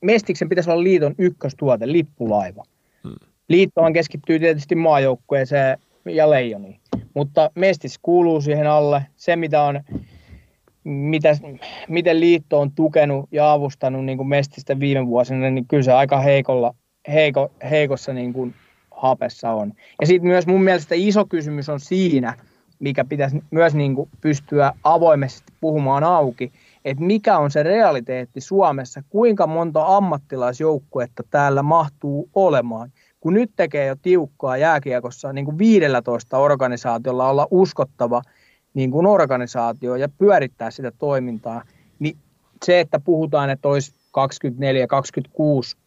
[0.00, 2.64] Mestiksen pitäisi olla liiton ykköstuote, lippulaiva.
[3.04, 3.28] Hmm.
[3.48, 6.80] Liittohan keskittyy tietysti maajoukkueeseen ja leijoniin,
[7.14, 9.06] mutta Mestis kuuluu siihen alle.
[9.16, 9.80] Se, mitä on,
[10.84, 11.28] mitä,
[11.88, 16.20] miten liitto on tukenut ja avustanut niin kuin Mestistä viime vuosina, niin kyllä se aika
[16.20, 16.74] heikolla,
[17.12, 18.54] heiko, heikossa niin kuin
[18.90, 19.72] hapessa on.
[20.00, 22.34] Ja sitten myös mun mielestä iso kysymys on siinä,
[22.78, 26.52] mikä pitäisi myös niin kuin pystyä avoimesti puhumaan auki,
[26.84, 32.92] että mikä on se realiteetti Suomessa, kuinka monta ammattilaisjoukkuetta täällä mahtuu olemaan.
[33.20, 38.22] Kun nyt tekee jo tiukkaa jääkiekossa niin kuin 15 organisaatiolla olla uskottava
[38.74, 41.62] niin kuin organisaatio ja pyörittää sitä toimintaa,
[41.98, 42.16] niin
[42.64, 43.92] se, että puhutaan, että olisi
[45.74, 45.78] 24-26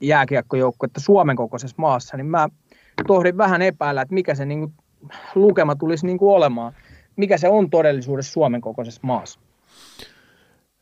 [0.00, 2.48] jääkiekkojoukkuetta Suomen kokoisessa maassa, niin mä
[3.06, 4.72] tohdin vähän epäillä, että mikä se niin kuin
[5.34, 6.72] lukema tulisi niin kuin olemaan.
[7.16, 9.40] Mikä se on todellisuudessa Suomen kokoisessa maassa?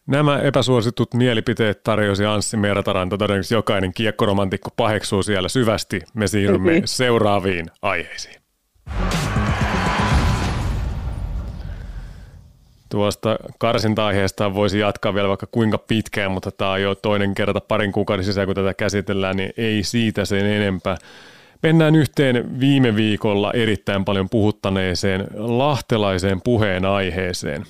[0.06, 3.18] Nämä epäsuositut mielipiteet tarjosi Anssi Mertaranta.
[3.18, 6.00] Todennäköisesti jokainen kiekkoromantikko paheksuu siellä syvästi.
[6.14, 6.86] Me siirrymme mm-hmm.
[6.86, 8.36] seuraaviin aiheisiin.
[12.88, 17.92] Tuosta karsinta-aiheesta voisi jatkaa vielä vaikka kuinka pitkään, mutta tämä on jo toinen kerta parin
[17.92, 20.96] kuukauden sisään, kun tätä käsitellään, niin ei siitä sen enempää.
[21.62, 27.64] Mennään yhteen viime viikolla erittäin paljon puhuttaneeseen lahtelaiseen puheenaiheeseen.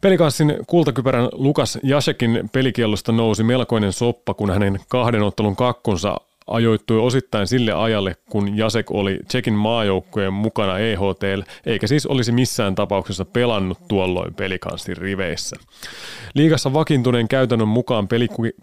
[0.00, 6.16] Pelikanssin kultakypärän Lukas Jasekin pelikiellosta nousi melkoinen soppa, kun hänen kahden ottelun kakkonsa
[6.50, 11.22] ajoittui osittain sille ajalle, kun Jasek oli Tsekin maajoukkojen mukana EHT,
[11.66, 15.56] eikä siis olisi missään tapauksessa pelannut tuolloin pelikanssin riveissä.
[16.34, 18.08] Liigassa vakiintuneen käytännön mukaan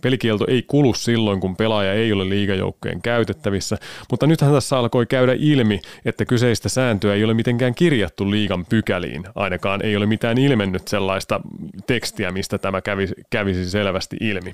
[0.01, 3.77] pelikielto ei kulu silloin, kun pelaaja ei ole liigajoukkojen käytettävissä,
[4.11, 9.23] mutta nythän tässä alkoi käydä ilmi, että kyseistä sääntöä ei ole mitenkään kirjattu liigan pykäliin.
[9.35, 11.41] Ainakaan ei ole mitään ilmennyt sellaista
[11.87, 14.53] tekstiä, mistä tämä kävisi, kävisi selvästi ilmi.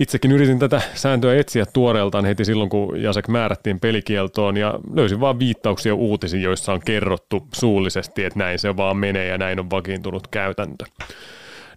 [0.00, 5.38] Itsekin yritin tätä sääntöä etsiä tuoreeltaan heti silloin, kun Jasek määrättiin pelikieltoon ja löysin vaan
[5.38, 10.28] viittauksia uutisiin, joissa on kerrottu suullisesti, että näin se vaan menee ja näin on vakiintunut
[10.28, 10.84] käytäntö.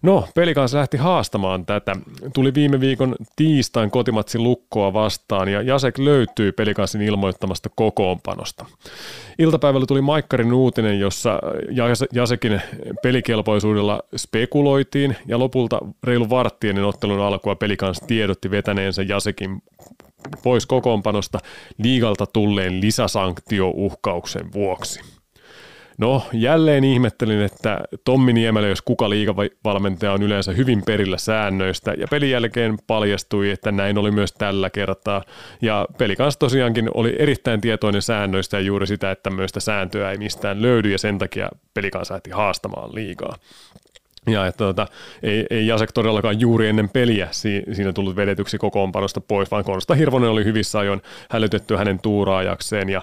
[0.02, 1.96] No, Pelikans lähti haastamaan tätä.
[2.34, 8.66] Tuli viime viikon tiistain kotimatsi lukkoa vastaan ja Jasek löytyi Pelikansin ilmoittamasta kokoonpanosta.
[9.38, 11.40] Iltapäivällä tuli Maikkarin uutinen, jossa
[12.12, 12.62] Jasekin
[13.02, 19.62] pelikelpoisuudella spekuloitiin ja lopulta reilu varttien ottelun alkua Pelikans tiedotti vetäneensä Jasekin
[20.42, 21.38] pois kokoonpanosta
[21.78, 25.00] liigalta tulleen lisäsanktiouhkauksen vuoksi.
[25.98, 32.06] No, jälleen ihmettelin, että Tommi Niemelä, jos kuka liigavalmentaja on yleensä hyvin perillä säännöistä, ja
[32.10, 35.22] pelin jälkeen paljastui, että näin oli myös tällä kertaa.
[35.62, 40.18] Ja peli kanssa tosiaankin oli erittäin tietoinen säännöistä ja juuri sitä, että tämmöistä sääntöä ei
[40.18, 43.36] mistään löydy, ja sen takia peli kanssa haastamaan liigaa.
[44.28, 44.86] Ja että tuota,
[45.22, 49.94] ei, ei Jasek todellakaan juuri ennen peliä si, siinä tullut vedetyksi kokoonpanosta pois, vaan Konsta
[49.94, 53.02] Hirvonen oli hyvissä ajoin hälytetty hänen tuuraajakseen ja,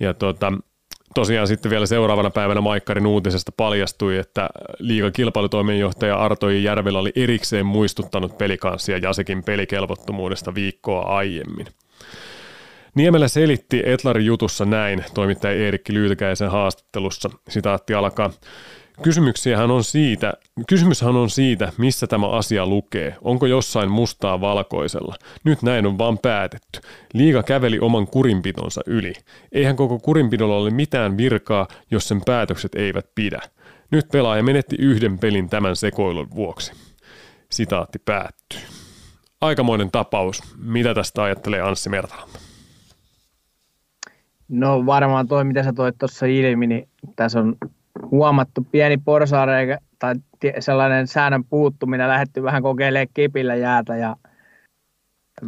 [0.00, 0.52] ja tuota,
[1.14, 4.48] tosiaan sitten vielä seuraavana päivänä Maikkarin uutisesta paljastui, että
[4.78, 11.66] liigan kilpailutoimenjohtaja Arto Järvelä oli erikseen muistuttanut pelikanssia Jasekin pelikelvottomuudesta viikkoa aiemmin.
[12.94, 18.30] Niemelä selitti Etlarin jutussa näin, toimittaja Eerikki Lyytäkäisen haastattelussa, sitaatti alkaa.
[19.02, 20.34] Kysymyksiähän on siitä,
[20.68, 23.16] kysymyshän on siitä, missä tämä asia lukee.
[23.22, 25.16] Onko jossain mustaa valkoisella?
[25.44, 26.80] Nyt näin on vaan päätetty.
[27.14, 29.12] Liiga käveli oman kurinpitonsa yli.
[29.52, 33.40] Eihän koko kurinpidolla ole mitään virkaa, jos sen päätökset eivät pidä.
[33.90, 36.72] Nyt pelaaja menetti yhden pelin tämän sekoilun vuoksi.
[37.50, 38.60] Sitaatti päättyy.
[39.40, 40.42] Aikamoinen tapaus.
[40.56, 42.38] Mitä tästä ajattelee Anssi Mertalanta?
[44.48, 47.56] No varmaan toi, mitä sä toit tuossa ilmi, niin tässä on
[48.10, 50.14] huomattu pieni porsaareikä tai
[50.58, 54.16] sellainen säännön puuttuminen lähetty vähän kokeilemaan kipillä jäätä ja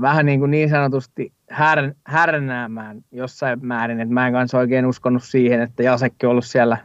[0.00, 5.22] vähän niin, kuin niin sanotusti här, härnäämään jossain määrin, että mä en kanssa oikein uskonut
[5.22, 6.78] siihen, että Jasekki on ollut siellä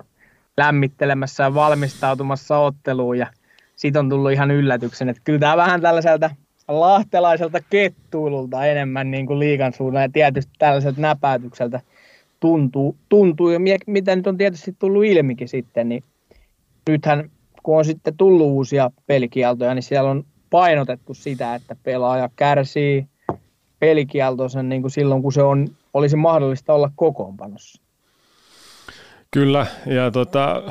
[0.57, 3.28] lämmittelemässä ja valmistautumassa otteluun ja
[3.76, 6.30] siitä on tullut ihan yllätyksen, että kyllä tämä vähän tällaiselta
[6.68, 11.82] lahtelaiselta kettuilulta enemmän niin kuin liigan suunnan ja tietysti tällaiselta näpäytykseltä
[12.41, 16.03] tuntuu, tuntuu ja mitä nyt on tietysti tullut ilmikin sitten, niin
[16.89, 17.29] nythän
[17.63, 23.05] kun on sitten tullut uusia pelikieltoja, niin siellä on painotettu sitä, että pelaaja kärsii
[23.79, 27.81] pelikieltonsa niin kuin silloin, kun se on, olisi mahdollista olla kokoonpanossa.
[29.31, 30.63] Kyllä, ja tota,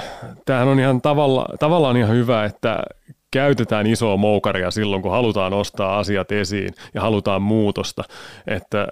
[0.45, 2.83] tämähän on ihan tavalla, tavallaan ihan hyvä, että
[3.31, 8.05] käytetään isoa moukaria silloin, kun halutaan nostaa asiat esiin ja halutaan muutosta.
[8.47, 8.87] Että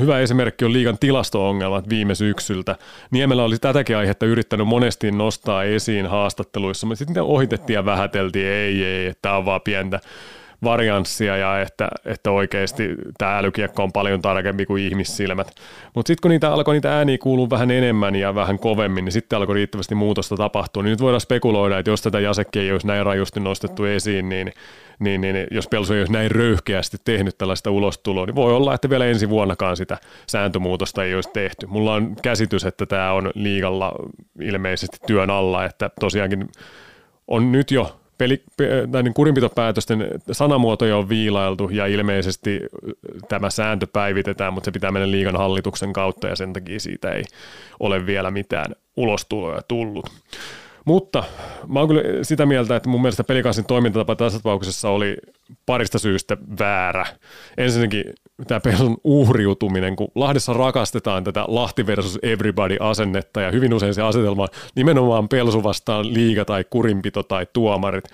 [0.00, 2.76] hyvä esimerkki on liigan tilasto-ongelmat viime syksyltä.
[3.10, 8.84] Niemelä oli tätäkin aihetta yrittänyt monesti nostaa esiin haastatteluissa, mutta sitten ohitettiin ja vähäteltiin, ei,
[8.84, 10.00] ei, tämä on vaan pientä
[10.64, 15.54] varianssia ja että, että oikeasti tämä älykiekko on paljon tarkempi kuin ihmissilmät.
[15.94, 19.36] Mutta sitten kun niitä alkoi niitä ääniä kuulua vähän enemmän ja vähän kovemmin, niin sitten
[19.36, 20.82] alkoi riittävästi muutosta tapahtua.
[20.82, 24.52] Niin nyt voidaan spekuloida, että jos tätä jasekkia ei olisi näin rajusti nostettu esiin, niin,
[24.98, 28.90] niin, niin jos Pelsu ei olisi näin röyhkeästi tehnyt tällaista ulostuloa, niin voi olla, että
[28.90, 31.66] vielä ensi vuonnakaan sitä sääntömuutosta ei olisi tehty.
[31.66, 33.92] Mulla on käsitys, että tämä on liigalla
[34.40, 36.48] ilmeisesti työn alla, että tosiaankin
[37.28, 42.60] on nyt jo peli, niin kurinpitopäätösten sanamuotoja on viilailtu ja ilmeisesti
[43.28, 47.24] tämä sääntö päivitetään, mutta se pitää mennä liigan hallituksen kautta ja sen takia siitä ei
[47.80, 50.10] ole vielä mitään ulostuloja tullut.
[50.84, 51.24] Mutta
[51.68, 55.16] mä oon kyllä sitä mieltä, että mun mielestä pelikanssin toimintatapa tässä tapauksessa oli
[55.66, 57.06] parista syystä väärä.
[57.56, 58.04] Ensinnäkin
[58.46, 64.02] tämä pelon uhriutuminen, kun Lahdessa rakastetaan tätä Lahti versus everybody asennetta ja hyvin usein se
[64.02, 68.04] asetelma nimenomaan pelsu vastaan liiga tai kurinpito tai tuomarit.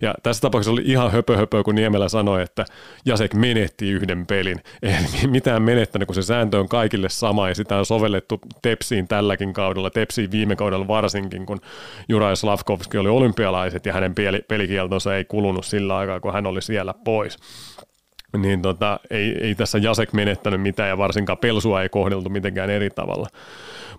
[0.00, 2.64] Ja tässä tapauksessa oli ihan höpö, höpö kun Niemelä sanoi, että
[3.06, 4.60] Jasek menetti yhden pelin.
[4.82, 4.94] Ei
[5.26, 9.90] mitään menettänyt, kun se sääntö on kaikille sama ja sitä on sovellettu Tepsiin tälläkin kaudella,
[9.90, 11.60] Tepsiin viime kaudella varsinkin, kun
[12.08, 14.14] Juraj Slavkovski oli olympialaiset ja hänen
[14.48, 17.38] pelikieltonsa ei kulunut sillä aikaa, kun hän oli siellä pois
[18.38, 22.90] niin tota, ei, ei tässä Jasek menettänyt mitään ja varsinkaan Pelsua ei kohdeltu mitenkään eri
[22.90, 23.28] tavalla.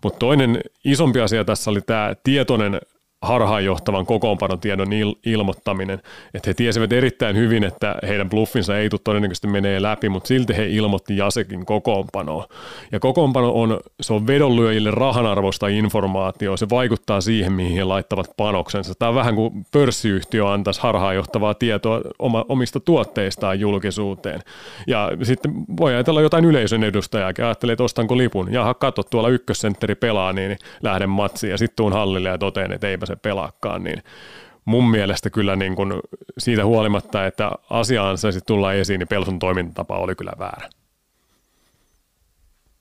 [0.04, 2.80] Mutta toinen isompi asia tässä oli tämä tietoinen
[3.22, 6.02] harhaanjohtavan kokoonpanotiedon il- ilmoittaminen.
[6.34, 10.58] Että he tiesivät erittäin hyvin, että heidän bluffinsa ei tule todennäköisesti menee läpi, mutta silti
[10.58, 12.48] he ilmoitti Jasekin kokoonpanoa.
[12.92, 18.94] Ja kokoonpano on, se on vedonlyöjille rahanarvoista informaatiota, se vaikuttaa siihen, mihin he laittavat panoksensa.
[19.00, 24.40] Tämä on vähän kuin pörssiyhtiö antaisi harhaanjohtavaa tietoa oma, omista tuotteistaan julkisuuteen.
[24.88, 28.54] Ja sitten voi ajatella jotain yleisön edustajaa, ajattelee, että ostanko lipun.
[28.54, 32.88] Jaha, katso, tuolla ykkössentteri pelaa, niin lähden matsiin ja sitten tuun hallille ja toteen, että
[32.88, 34.04] eipä se pelaakaan, niin
[34.66, 35.94] mun mielestä kyllä niin kuin
[36.38, 40.70] siitä huolimatta, että asiaan se sitten tulla esiin, niin Pelson toimintatapa oli kyllä väärä.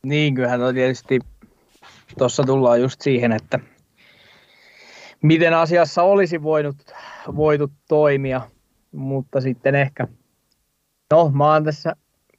[0.03, 1.21] Niin, kyllähän on tietysti
[2.19, 3.59] tuossa tullaan just siihen, että
[5.23, 6.77] miten asiassa olisi voinut,
[7.37, 8.41] voitu toimia,
[8.93, 10.09] mutta sitten ehkä,
[11.13, 11.97] no mä oon tässä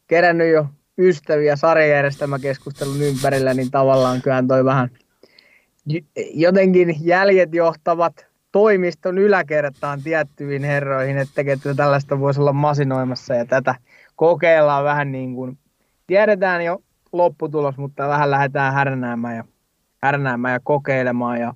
[0.07, 0.65] kerännyt jo
[0.97, 4.89] ystäviä sarjajärjestelmäkeskustelun ympärillä, niin tavallaan kyllä toi vähän–
[6.33, 11.41] jotenkin jäljet johtavat toimiston yläkertaan tiettyihin herroihin, että,
[11.75, 13.75] tällaista voisi olla masinoimassa ja tätä
[14.15, 15.57] kokeillaan vähän niin kuin,
[16.07, 16.81] tiedetään jo
[17.11, 19.43] lopputulos, mutta vähän lähdetään härnäämään ja,
[20.03, 21.39] härnäämään ja kokeilemaan.
[21.39, 21.53] Ja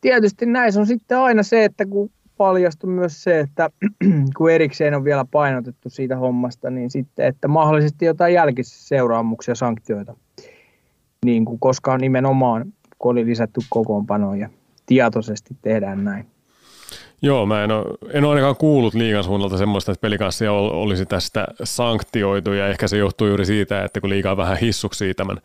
[0.00, 3.70] tietysti näissä on sitten aina se, että kun paljastui myös se, että
[4.36, 10.16] kun erikseen on vielä painotettu siitä hommasta, niin sitten, että mahdollisesti jotain jälkiseuraamuksia, sanktioita,
[11.24, 14.48] niin kuin, koska nimenomaan kun oli lisätty kokoonpanoon ja
[14.86, 16.26] tietoisesti tehdään näin.
[17.22, 21.46] Joo, mä en ole, en ole ainakaan kuullut liigan suunnalta semmoista, että pelikanssia olisi tästä
[21.64, 25.36] sanktioitu ja ehkä se johtuu juuri siitä, että kun liikaa vähän hissuksia tämän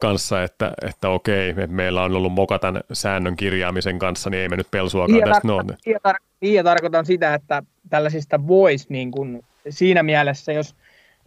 [0.00, 4.48] kanssa, että, että okei, että meillä on ollut moka tämän säännön kirjaamisen kanssa, niin ei
[4.48, 5.66] me nyt pelsuakaan niin tästä noin.
[5.86, 10.74] Niin tar- niin ja tarkoitan sitä, että tällaisista voisi niin kuin, siinä mielessä, jos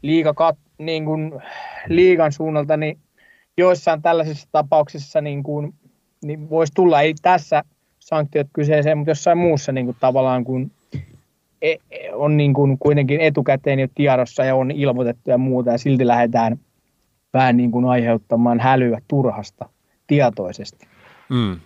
[0.02, 1.42] liiga kat, niin kuin,
[1.88, 3.00] liigan suunnalta, niin
[3.58, 5.74] joissain tällaisissa tapauksissa niin kuin,
[6.24, 7.64] niin voisi tulla, ei tässä
[8.00, 10.72] sanktiot kyseeseen, mutta jossain muussa niin kuin tavallaan, kun
[11.62, 15.78] e, e, on niin kuin kuitenkin etukäteen jo tiedossa ja on ilmoitettu ja muuta, ja
[15.78, 16.60] silti lähdetään
[17.34, 19.70] vähän niin kuin aiheuttamaan hälyä turhasta
[20.08, 20.88] tietoisesti.
[21.30, 21.60] Mm.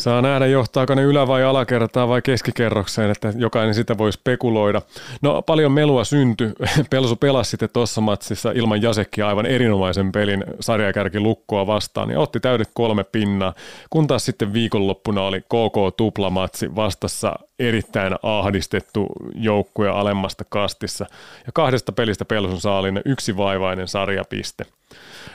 [0.00, 4.82] Saa nähdä, johtaako ne ylä- vai alakertaa vai keskikerrokseen, että jokainen sitä voi spekuloida.
[5.22, 6.52] No paljon melua syntyi.
[6.90, 12.40] Pelsu pelasi sitten tuossa matsissa ilman Jasekkia aivan erinomaisen pelin sarjakärki lukkoa vastaan ja otti
[12.40, 13.54] täydet kolme pinnaa.
[13.90, 21.06] Kun taas sitten viikonloppuna oli KK tuplamatsi vastassa erittäin ahdistettu joukkue alemmasta kastissa.
[21.46, 24.64] Ja kahdesta pelistä Pelsun saalinen yksi vaivainen sarjapiste–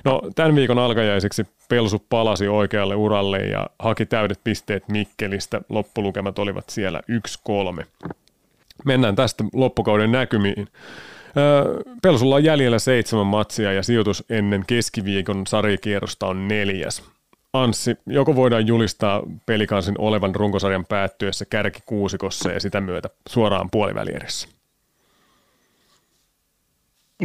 [0.05, 5.62] No, tämän viikon alkajaiseksi Pelsu palasi oikealle uralle ja haki täydet pisteet Mikkelistä.
[5.70, 7.01] Loppulukemat olivat siellä
[7.82, 7.86] 1-3.
[8.86, 10.68] Mennään tästä loppukauden näkymiin.
[12.01, 17.03] Pelsulla on jäljellä seitsemän matsia ja sijoitus ennen keskiviikon sarjakierrosta on neljäs.
[17.53, 24.47] Anssi, joko voidaan julistaa pelikansin olevan runkosarjan päättyessä kärkikuusikossa ja sitä myötä suoraan puolivälierissä?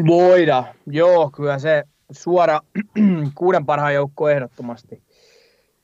[0.07, 2.61] Voida, joo, kyllä se suora
[3.35, 5.03] kuuden parhaan joukko ehdottomasti.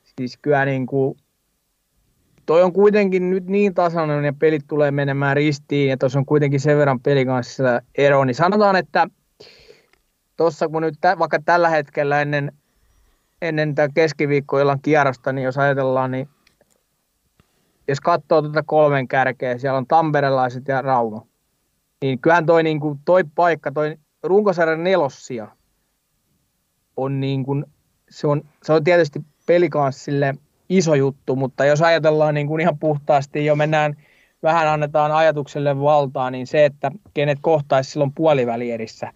[0.03, 1.17] Siis kyllä niin kuin,
[2.47, 6.61] toi on kuitenkin nyt niin tasainen ja pelit tulee menemään ristiin ja tuossa on kuitenkin
[6.61, 9.09] sen verran pelin kanssa ero, niin sanotaan, että
[10.37, 12.53] tuossa kun nyt vaikka tällä hetkellä ennen,
[13.43, 16.29] ennen tätä keskiviikkoillan kierrosta, niin jos ajatellaan, niin
[17.89, 21.27] jos katsoo tätä kolmen kärkeä, siellä on tamperelaiset ja Rauma,
[22.03, 25.49] niin kyllähän toi, niin kuin, toi paikka, toi runkosarjan nelossia,
[26.97, 27.65] on niin kuin,
[28.11, 30.35] se, on, se on tietysti pelikanssille
[30.69, 33.97] iso juttu, mutta jos ajatellaan niin kuin ihan puhtaasti, jo mennään,
[34.43, 39.13] vähän annetaan ajatukselle valtaa, niin se, että kenet kohtaisi silloin puolivälierissä,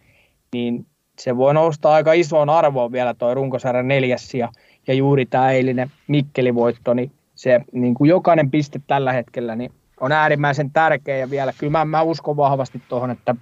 [0.53, 0.87] niin
[1.19, 4.49] se voi nousta aika isoon arvoon vielä tuo runkosarjan neljäs ja,
[4.87, 10.13] ja juuri tämä eilinen Mikkeli-voitto, niin se niin kuin jokainen piste tällä hetkellä niin on
[10.13, 13.35] äärimmäisen tärkeä ja vielä kyllä mä, mä uskon vahvasti tuohon, että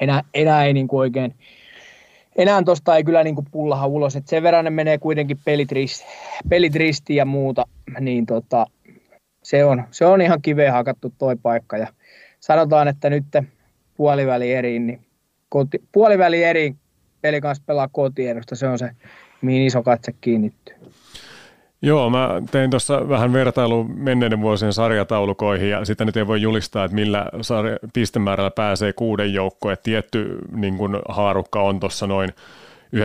[0.00, 1.34] enää, enää ei niin kuin oikein
[2.36, 5.72] enää tuosta ei kyllä niin kuin pullaha ulos, että sen verran ne menee kuitenkin pelit,
[5.72, 6.04] risti,
[6.48, 7.64] pelit ristiin ja muuta,
[8.00, 8.66] niin tota,
[9.42, 11.86] se, on, se on ihan kiveen hakattu toi paikka ja
[12.40, 13.24] sanotaan, että nyt
[13.96, 15.00] puoliväli eriin, niin
[15.48, 16.76] koti, puoliväli eriin
[17.20, 18.90] peli kanssa pelaa kotiedusta, se on se,
[19.42, 20.81] mihin iso katse kiinnittyy.
[21.84, 26.84] Joo, mä tein tuossa vähän vertailu menneiden vuosien sarjataulukoihin ja sitä nyt ei voi julistaa,
[26.84, 29.76] että millä sarja, pistemäärällä pääsee kuuden joukkoon.
[29.82, 32.32] Tietty niin kun haarukka on tuossa noin
[32.96, 32.98] 95-99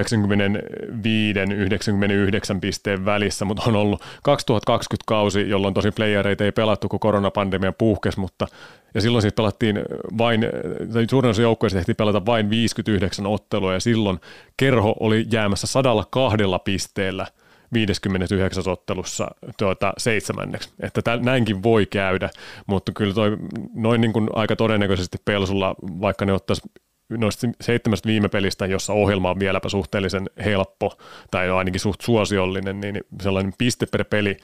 [2.62, 8.18] pisteen välissä, mutta on ollut 2020 kausi, jolloin tosi playereita ei pelattu, kun koronapandemia puhkes,
[8.18, 8.48] mutta
[8.94, 9.80] ja silloin siis pelattiin
[10.18, 10.46] vain,
[10.94, 14.20] tai suurin osa joukkueista tehtiin pelata vain 59 ottelua, ja silloin
[14.58, 17.28] kerho oli jäämässä 102 pisteellä–
[17.74, 20.70] 59 ottelussa tuota, seitsemänneksi.
[20.80, 22.30] Että tä, näinkin voi käydä,
[22.68, 23.38] mutta kyllä toi
[23.74, 26.62] noin niin kuin aika todennäköisesti Pelsulla, vaikka ne ottaisi
[27.10, 30.98] noista seitsemästä viime pelistä, jossa ohjelma on vieläpä suhteellisen helppo
[31.32, 34.38] tai ainakin suht suosiollinen, niin sellainen piste per peli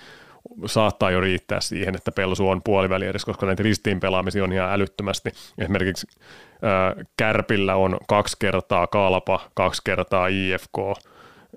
[0.65, 4.71] saattaa jo riittää siihen, että Pelsu on puoliväli edes, koska näitä ristiin pelaamisia on ihan
[4.71, 5.31] älyttömästi.
[5.57, 6.07] Esimerkiksi
[6.53, 10.77] äh, Kärpillä on kaksi kertaa Kalpa, kaksi kertaa IFK,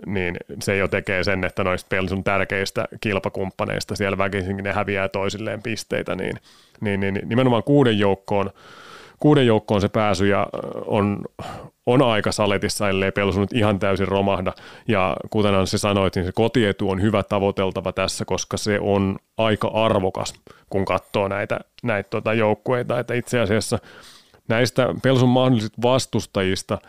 [0.07, 5.63] niin se jo tekee sen, että noista Pelsun tärkeistä kilpakumppaneista siellä väkisinkin ne häviää toisilleen
[5.63, 6.37] pisteitä, niin,
[6.81, 8.51] niin, niin nimenomaan kuuden joukkoon,
[9.21, 10.47] kuuden joukkoon se pääsy ja
[10.87, 11.25] on,
[11.87, 14.53] on aika saletissa, ellei Pelsu nyt ihan täysin romahda.
[14.89, 19.69] Ja kuten Anssi sanoit, niin se kotietu on hyvä tavoiteltava tässä, koska se on aika
[19.69, 20.35] arvokas,
[20.71, 22.99] kun katsoo näitä, näitä tota joukkueita.
[22.99, 23.79] Että itse asiassa
[24.49, 26.79] näistä Pelsun mahdollisista vastustajista–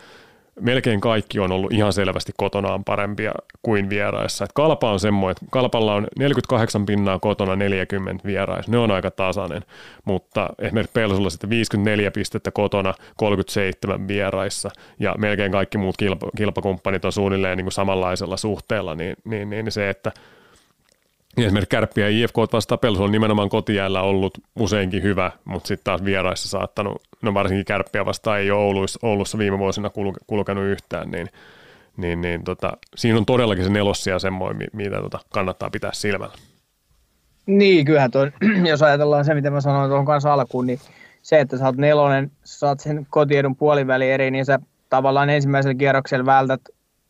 [0.62, 3.32] melkein kaikki on ollut ihan selvästi kotonaan parempia
[3.62, 4.44] kuin vieraissa.
[4.44, 8.72] Et Kalpa on semmoinen, että Kalpalla on 48 pinnaa kotona, 40 vieraissa.
[8.72, 9.62] Ne on aika tasainen,
[10.06, 17.06] mutta esimerkiksi Pelsulla sitten 54 pistettä kotona, 37 vieraissa ja melkein kaikki muut kilpa, kilpakumppanit
[17.06, 20.12] on suunnilleen niin kuin samanlaisella suhteella, niin, niin, niin se, että–
[21.38, 26.06] esimerkiksi Kärppiä ja IFK vastaan Pelsu on nimenomaan kotijäällä ollut useinkin hyvä, mutta sitten taas
[26.06, 29.92] vieraissa saattanut, no varsinkin Kärppiä vastaan ei ole Oulussa viime vuosina
[30.28, 31.28] kulkenut yhtään, niin,
[31.98, 36.36] niin, niin tota, siinä on todellakin se nelossia semmoinen, mitä tota, kannattaa pitää silmällä.
[37.46, 38.28] Niin, kyllähän tuo,
[38.70, 40.80] jos ajatellaan se, mitä mä sanoin tuohon kanssa alkuun, niin
[41.22, 44.60] se, että sä oot nelonen, saat sen kotiedun puoliväli eri, niin sä
[44.90, 46.62] tavallaan ensimmäisellä kierroksella vältät,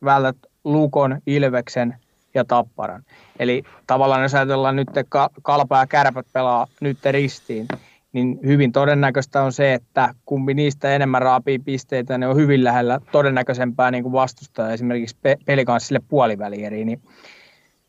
[0.03, 1.95] vältät Lukon, Ilveksen
[2.37, 3.03] ja Tapparan.
[3.39, 4.87] Eli tavallaan jos ajatellaan nyt
[5.41, 7.67] kalpa ja kärpät pelaa nyt ristiin,
[8.13, 12.99] niin hyvin todennäköistä on se, että kumpi niistä enemmän raapii pisteitä, ne on hyvin lähellä
[13.11, 17.01] todennäköisempää niin kuin vastustaa esimerkiksi pe- pelikanssille puolivälieriin, niin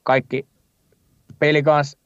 [0.03, 0.47] kaikki
[1.39, 1.97] pelikans,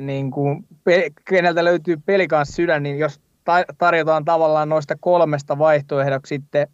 [0.00, 6.34] niin kuin, pe- keneltä löytyy pelikans sydän, niin jos ta- tarjotaan tavallaan noista kolmesta vaihtoehdoksi
[6.34, 6.66] sitten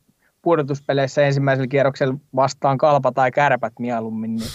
[0.43, 4.49] pudotuspeleissä ensimmäisellä kierroksella vastaan kalpa tai kärpät mieluummin, niin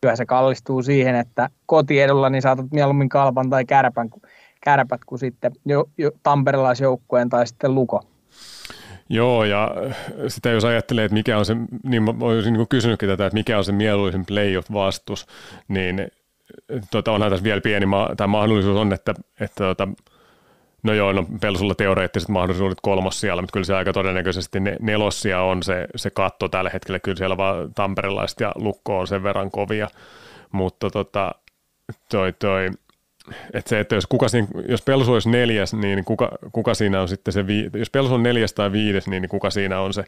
[0.00, 4.10] kyllä se kallistuu siihen, että kotiedulla niin saatat mieluummin kalpan tai kärpän,
[4.64, 8.02] kärpät kuin sitten jo, jo tamperelaisjoukkueen tai sitten luko.
[9.08, 9.70] Joo, ja
[10.28, 13.58] sitä jos ajattelee, että mikä on se, niin mä olisin niin kysynytkin tätä, että mikä
[13.58, 15.26] on se mieluisin playoff-vastus,
[15.68, 16.08] niin
[16.90, 17.86] tota, onhan tässä vielä pieni
[18.16, 19.88] tämä mahdollisuus on, että, että tota,
[20.82, 25.42] No joo, no Pelsulla teoreettiset mahdollisuudet kolmos siellä, mutta kyllä se aika todennäköisesti ne, nelossia
[25.42, 26.98] on se, se katto tällä hetkellä.
[26.98, 29.88] Kyllä siellä vaan tamperelaiset ja lukko on sen verran kovia,
[30.52, 31.34] mutta tota,
[32.10, 32.70] toi, toi,
[33.52, 37.08] että se, että jos, kuka siinä, jos Pelsu olisi neljäs, niin kuka, kuka siinä on
[37.08, 40.04] sitten se, vi, jos Pelsu on neljäs tai viides, niin kuka siinä on se,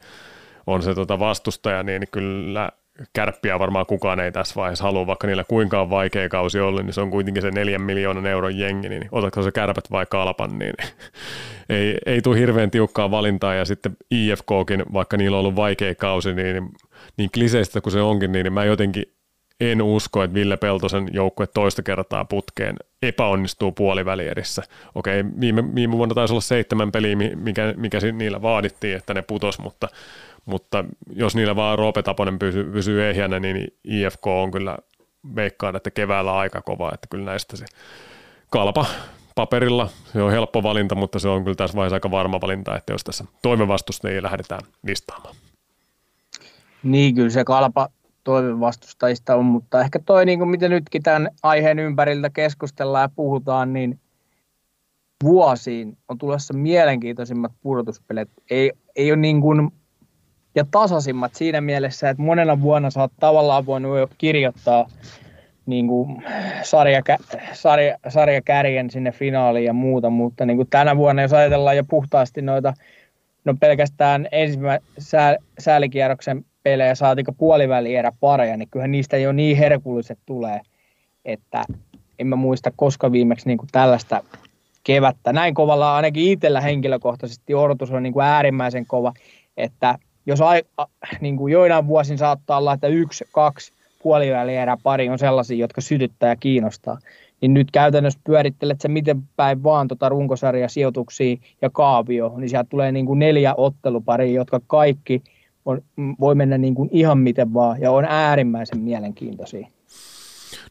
[0.66, 2.70] on se tota vastustaja, niin kyllä
[3.12, 6.94] kärppiä varmaan kukaan ei tässä vaiheessa halua, vaikka niillä kuinka on vaikea kausi ollut, niin
[6.94, 10.74] se on kuitenkin se neljän miljoonan euron jengi, niin otatko se kärpät vai kalpan, niin
[11.68, 16.34] ei, ei tule hirveän tiukkaa valintaa, ja sitten IFKkin, vaikka niillä on ollut vaikea kausi,
[16.34, 16.68] niin,
[17.16, 19.04] niin kliseistä kuin se onkin, niin mä jotenkin
[19.60, 24.62] en usko, että Ville Peltosen joukkue toista kertaa putkeen epäonnistuu puolivälierissä.
[24.94, 29.58] Okei, viime, viime vuonna taisi olla seitsemän peliä, mikä, mikä niillä vaadittiin, että ne putos,
[29.58, 29.88] mutta,
[30.46, 34.78] mutta jos niillä vaan Roope Taponen pysyy, pysyy ehjänä, niin IFK on kyllä
[35.36, 37.64] veikkaan, että keväällä aika kova, että kyllä näistä se
[38.50, 38.86] kalpa
[39.34, 42.92] paperilla, se on helppo valinta, mutta se on kyllä tässä vaiheessa aika varma valinta, että
[42.92, 45.34] jos tässä toimenvastusta ei lähdetään listaamaan.
[46.82, 47.88] Niin, kyllä se kalpa
[48.24, 53.72] toivevastustajista on, mutta ehkä toi, niin kuin mitä nytkin tämän aiheen ympäriltä keskustellaan ja puhutaan,
[53.72, 54.00] niin
[55.22, 58.28] vuosiin on tulossa mielenkiintoisimmat pudotuspelit.
[58.50, 59.72] Ei, ei ole niin kuin,
[60.54, 64.86] ja tasaisimmat siinä mielessä, että monena vuonna sä oot tavallaan voinut jo kirjoittaa
[65.66, 66.24] niin kuin
[66.62, 67.02] sarja,
[67.52, 72.42] sarja, sarjakärjen sinne finaaliin ja muuta, mutta niin kuin tänä vuonna, jos ajatellaan jo puhtaasti
[72.42, 72.74] noita,
[73.44, 80.18] no pelkästään ensimmäisen sää, säälikierroksen pelejä, saatika puolivälierä pareja, niin kyllähän niistä jo niin herkulliset
[80.26, 80.60] tulee,
[81.24, 81.64] että
[82.18, 84.22] en mä muista koska viimeksi niin kuin tällaista
[84.84, 85.32] kevättä.
[85.32, 89.12] Näin kovalla ainakin itsellä henkilökohtaisesti odotus on niin kuin äärimmäisen kova,
[89.56, 90.86] että jos ai, a,
[91.20, 96.28] niin kuin joinain vuosin saattaa olla, että yksi, kaksi puolivälierä pari on sellaisia, jotka sytyttää
[96.28, 96.98] ja kiinnostaa,
[97.40, 102.70] niin nyt käytännössä pyörittelet se miten päin vaan tota runkosarja sijoituksia ja kaavio, niin sieltä
[102.70, 105.22] tulee niin kuin neljä otteluparia, jotka kaikki
[105.64, 105.82] on,
[106.20, 109.68] voi mennä niin kuin ihan miten vaan ja on äärimmäisen mielenkiintoisia.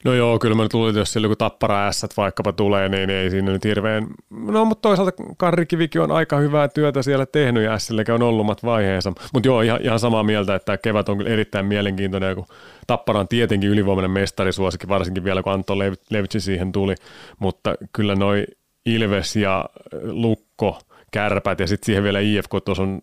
[0.06, 3.10] No joo, kyllä mä nyt luulin, että jos siellä joku tappara ässät vaikkapa tulee, niin
[3.10, 4.08] ei siinä nyt hirveän...
[4.30, 8.64] No, mutta toisaalta Karri Kivikin on aika hyvää työtä siellä tehnyt ja Ässilläkin on ollut
[8.64, 9.14] vaiheessa.
[9.34, 12.46] Mutta joo, ihan, ihan samaa mieltä, että kevät on kyllä erittäin mielenkiintoinen, kun
[12.88, 15.80] Tappara on tietenkin ylivoimainen mestarisuosikin, varsinkin vielä kun Anto
[16.10, 16.96] Levitsi siihen tuli.
[17.40, 18.46] Mutta kyllä noi
[18.86, 19.66] Ilves ja
[20.04, 20.80] Lukko,
[21.12, 23.00] Kärpät ja sitten siihen vielä IFK, tuossa on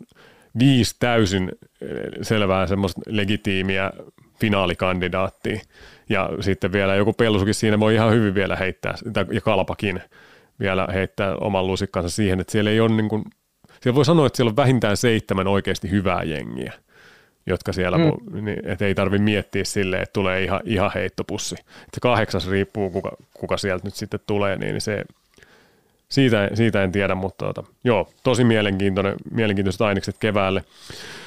[0.59, 1.89] viisi täysin eh,
[2.23, 3.93] selvää semmoista legitiimiä
[4.41, 5.61] finaalikandidaattia.
[6.09, 8.95] Ja sitten vielä joku pelsukin siinä voi ihan hyvin vielä heittää,
[9.33, 10.01] ja kalpakin
[10.61, 13.25] vielä heittää oman lusikkansa siihen, että siellä ei ole niin kuin,
[13.81, 16.73] siellä voi sanoa, että siellä on vähintään seitsemän oikeasti hyvää jengiä,
[17.47, 18.45] jotka siellä, mm.
[18.45, 21.55] niin, että ei tarvitse miettiä silleen, että tulee ihan, ihan heittopussi.
[21.61, 25.05] Että kahdeksas riippuu, kuka, kuka sieltä nyt sitten tulee, niin se,
[26.11, 30.65] siitä, siitä en tiedä, mutta tota, joo, tosi mielenkiintoinen, mielenkiintoiset ainekset keväälle.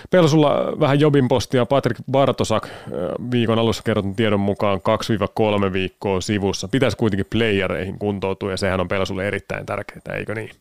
[0.10, 1.66] Pelsulla vähän Jobin postia.
[1.66, 2.68] Patrick Bartosak
[3.32, 4.80] viikon alussa kerrotun tiedon mukaan
[5.70, 6.68] 2-3 viikkoa sivussa.
[6.68, 10.52] Pitäisi kuitenkin playereihin kuntoutua ja sehän on Pelsulle erittäin tärkeää, eikö niin?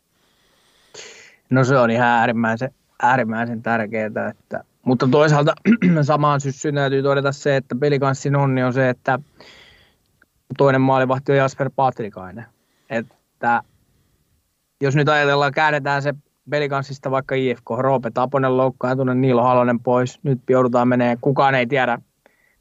[1.51, 5.55] No se on ihan äärimmäisen, äärimmäisen tärkeää, että, mutta toisaalta
[6.03, 9.19] samaan syssyyn täytyy todeta se, että pelikanssin onni on se, että
[10.59, 12.45] toinen maalivahti on Jasper Patrikainen.
[12.91, 13.63] Että
[14.81, 16.15] jos nyt ajatellaan, käännetään se
[16.51, 21.99] pelikanssista vaikka IFK, Roope Taponen loukkaantunut, Niilo Halonen pois, nyt joudutaan menee, kukaan ei tiedä,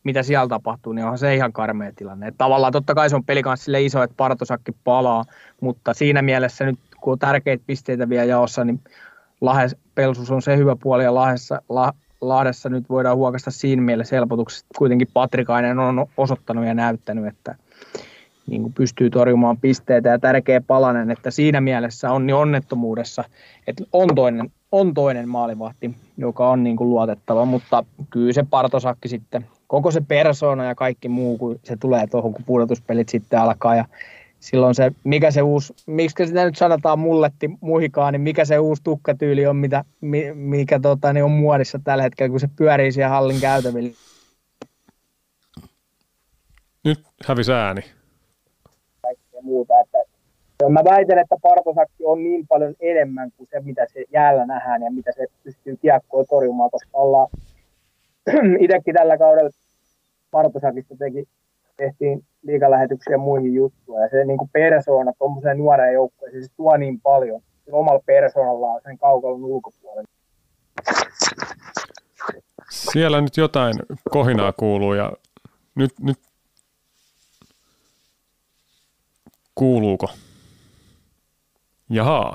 [0.03, 2.27] mitä siellä tapahtuu, niin onhan se ihan karmea tilanne.
[2.27, 5.25] Et tavallaan totta kai se on pelikanssille iso, että Partosakki palaa,
[5.61, 8.81] mutta siinä mielessä nyt kun on tärkeitä pisteitä vielä jaossa, niin
[9.41, 14.15] Lahes, Pelsus on se hyvä puoli ja Lahdessa, La, Lahdessa nyt voidaan huokasta siinä mielessä
[14.15, 14.67] helpotuksesta.
[14.77, 17.55] Kuitenkin Patrikainen on osoittanut ja näyttänyt, että
[18.49, 20.09] niin kuin pystyy torjumaan pisteitä.
[20.09, 23.23] Ja tärkeä palanen, että siinä mielessä on niin onnettomuudessa,
[23.67, 29.07] että on toinen, on toinen maalivahti, joka on niin kuin luotettava, mutta kyllä se Partosakki
[29.07, 33.75] sitten, koko se persona ja kaikki muu, kun se tulee tuohon, kun pudotuspelit sitten alkaa.
[33.75, 33.85] Ja
[34.39, 38.83] silloin se, mikä se uusi, miksi sitä nyt sanotaan mulletti muhikaan, niin mikä se uusi
[38.83, 39.85] tukkatyyli on, mitä,
[40.33, 43.91] mikä tota, niin on muodissa tällä hetkellä, kun se pyörii siellä hallin käytävillä.
[46.83, 47.98] Nyt hävisi ääni
[49.39, 49.79] ja muuta.
[49.79, 49.97] Että
[50.69, 54.91] mä väitän, että Partosakki on niin paljon enemmän kuin se, mitä se jäällä nähdään ja
[54.91, 57.27] mitä se pystyy kiekkoa torjumaan, koska ollaan
[58.63, 59.49] itsekin tällä kaudella
[60.31, 61.27] Partosakista teki,
[61.77, 64.01] tehtiin liikalähetyksiä muihin juttuja.
[64.01, 68.97] Ja se niin kuin persoona tuommoiseen nuoreen joukkueeseen, se tuo niin paljon omalla persoonallaan sen
[68.97, 70.09] kaukalon ulkopuolella.
[72.69, 73.75] Siellä nyt jotain
[74.09, 75.13] kohinaa kuuluu ja
[75.75, 76.17] nyt, nyt
[79.59, 80.11] Kuuluuko?
[81.89, 82.33] Jaha.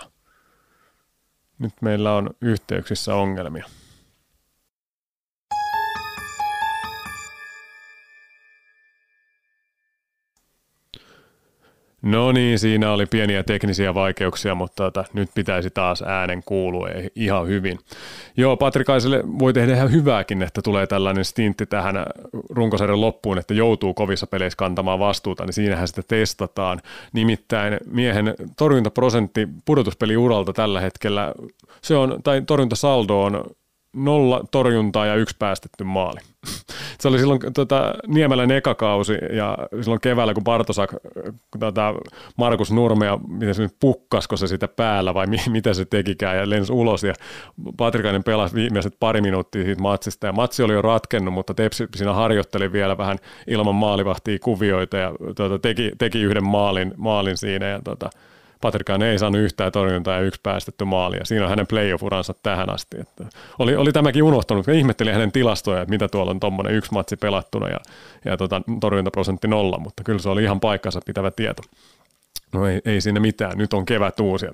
[1.59, 3.65] Nyt meillä on yhteyksissä ongelmia.
[12.05, 17.47] No niin, siinä oli pieniä teknisiä vaikeuksia, mutta tota, nyt pitäisi taas äänen kuulua ihan
[17.49, 17.79] hyvin.
[18.37, 21.97] Joo, Patrikaiselle voi tehdä ihan hyvääkin, että tulee tällainen stintti tähän
[22.51, 26.81] runkosarjan loppuun, että joutuu kovissa peleissä kantamaan vastuuta, niin siinähän sitä testataan.
[27.13, 31.35] Nimittäin miehen torjuntaprosentti pudotuspeliuralta tällä hetkellä,
[31.83, 33.45] se on, tai torjuntasaldo on
[33.95, 36.21] nolla torjuntaa ja yksi päästetty maali.
[37.01, 40.95] Se oli silloin tota, Niemelän ekakausi ja silloin keväällä, kun Bartosak,
[41.61, 41.95] tota,
[42.37, 46.51] Markus Nurmea, miten se nyt pukkasko se sitä päällä vai mi- mitä se tekikään ja
[46.51, 47.15] lensi ulos ja
[47.77, 52.13] Patrikainen pelasi viimeiset pari minuuttia siitä matsista ja matsi oli jo ratkennut, mutta Tepsi siinä
[52.13, 57.81] harjoitteli vielä vähän ilman maalivahtia kuvioita ja tota, teki, teki yhden maalin, maalin siinä ja
[57.85, 58.11] tota,
[58.65, 62.71] Patrikaan ei saanut yhtään torjuntaa ja yksi päästetty maali, ja siinä on hänen playoff-uransa tähän
[62.71, 63.01] asti.
[63.01, 63.25] Että
[63.59, 67.17] oli, oli tämäkin unohtanut, ja ihmetteli hänen tilastoja, että mitä tuolla on tuommoinen yksi matsi
[67.17, 67.79] pelattuna ja,
[68.25, 71.63] ja tota, torjuntaprosentti nolla, mutta kyllä se oli ihan paikkansa pitävä tieto.
[72.53, 74.53] No ei, ei siinä mitään, nyt on kevät uusi, ja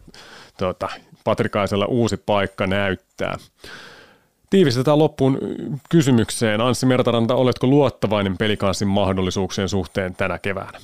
[0.59, 0.89] tuota,
[1.25, 3.37] Patrikaisella uusi paikka näyttää.
[4.51, 5.39] Tiivistetään loppuun
[5.91, 6.61] kysymykseen.
[6.61, 10.79] Anssi Mertaranta, oletko luottavainen pelikanssin mahdollisuuksien suhteen tänä keväänä?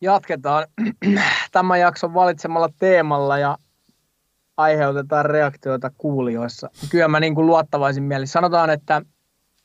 [0.00, 0.66] Jatketaan
[1.52, 3.58] tämän jakson valitsemalla teemalla ja
[4.56, 6.70] aiheutetaan reaktioita kuulijoissa.
[6.90, 8.26] Kyllä mä niin kuin luottavaisin mieli.
[8.26, 9.02] Sanotaan, että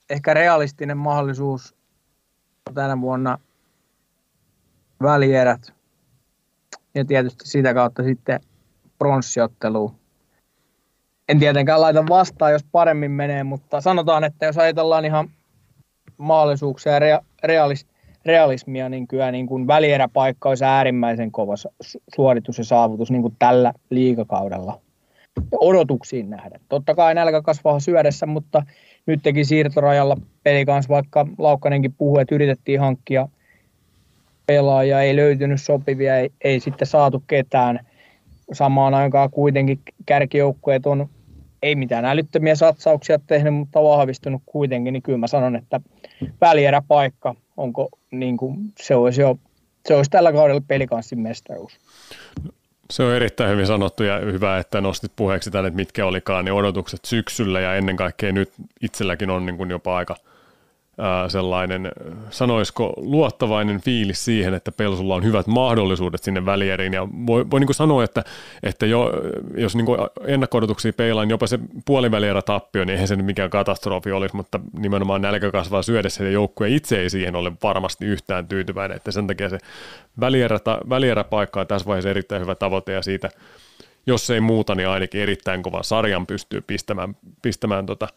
[0.09, 1.75] ehkä realistinen mahdollisuus
[2.73, 3.39] tänä vuonna
[5.01, 5.73] välierät
[6.95, 8.39] ja tietysti sitä kautta sitten
[8.97, 9.95] pronssiottelu.
[11.29, 15.29] En tietenkään laita vastaan, jos paremmin menee, mutta sanotaan, että jos ajatellaan ihan
[16.17, 17.87] mahdollisuuksia ja realist,
[18.25, 21.53] realismia, niin kyllä niin kuin välieräpaikka olisi äärimmäisen kova
[22.15, 24.79] suoritus ja saavutus niin kuin tällä liikakaudella
[25.51, 26.61] odotuksiin nähden.
[26.69, 28.63] Totta kai nälkä kasvaa syödessä, mutta
[29.05, 33.29] nyt teki siirtorajalla peli kanssa, vaikka Laukkanenkin puhui, että yritettiin hankkia
[34.45, 37.79] pelaajia, ei löytynyt sopivia, ei, ei sitten saatu ketään.
[38.53, 41.09] Samaan aikaan kuitenkin kärkijoukkueet on
[41.65, 45.81] ei mitään älyttömiä satsauksia tehnyt, mutta vahvistunut kuitenkin, niin kyllä mä sanon, että
[46.41, 49.39] välieräpaikka, onko niin kuin, se olisi jo
[49.87, 51.79] se olisi tällä kaudella pelikanssin mestaruus.
[52.91, 56.51] Se on erittäin hyvin sanottu ja hyvä, että nostit puheeksi tänne, että mitkä olikaan ne
[56.51, 58.51] odotukset syksyllä ja ennen kaikkea nyt
[58.81, 60.15] itselläkin on niin kuin jopa aika–
[61.27, 61.91] sellainen,
[62.29, 66.93] sanoisiko luottavainen fiilis siihen, että Pelsulla on hyvät mahdollisuudet sinne välieriin.
[66.93, 68.23] Ja voi, voi niin kuin sanoa, että,
[68.63, 69.11] että jo,
[69.57, 69.85] jos niin
[70.27, 75.21] ennakko-odotuksia peilaan, jopa se puolivälierä tappio, niin eihän se nyt mikään katastrofi olisi, mutta nimenomaan
[75.21, 79.49] nälkä kasvaa syödessä ja joukkue itse ei siihen ole varmasti yhtään tyytyväinen, että sen takia
[79.49, 79.57] se
[80.19, 80.59] välierä,
[80.89, 83.29] välieräpaikka on tässä vaiheessa erittäin hyvä tavoite ja siitä
[84.07, 88.07] jos ei muuta, niin ainakin erittäin kovan sarjan pystyy pistämään, pistämään tota,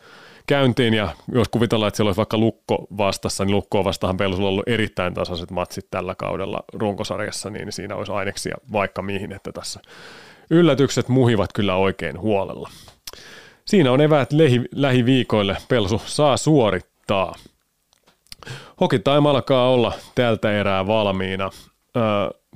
[0.48, 4.52] käyntiin ja jos kuvitellaan, että siellä olisi vaikka Lukko vastassa, niin Lukkoa vastahan Pelsulla on
[4.52, 9.80] ollut erittäin tasaiset matsit tällä kaudella runkosarjassa, niin siinä olisi aineksia vaikka mihin, että tässä
[10.50, 12.70] yllätykset muhivat kyllä oikein huolella.
[13.64, 15.56] Siinä on eväät lähi, lähiviikoille.
[15.68, 17.34] Pelsu saa suorittaa.
[18.80, 21.50] Hokitime alkaa olla tältä erää valmiina.
[21.96, 22.02] Öö,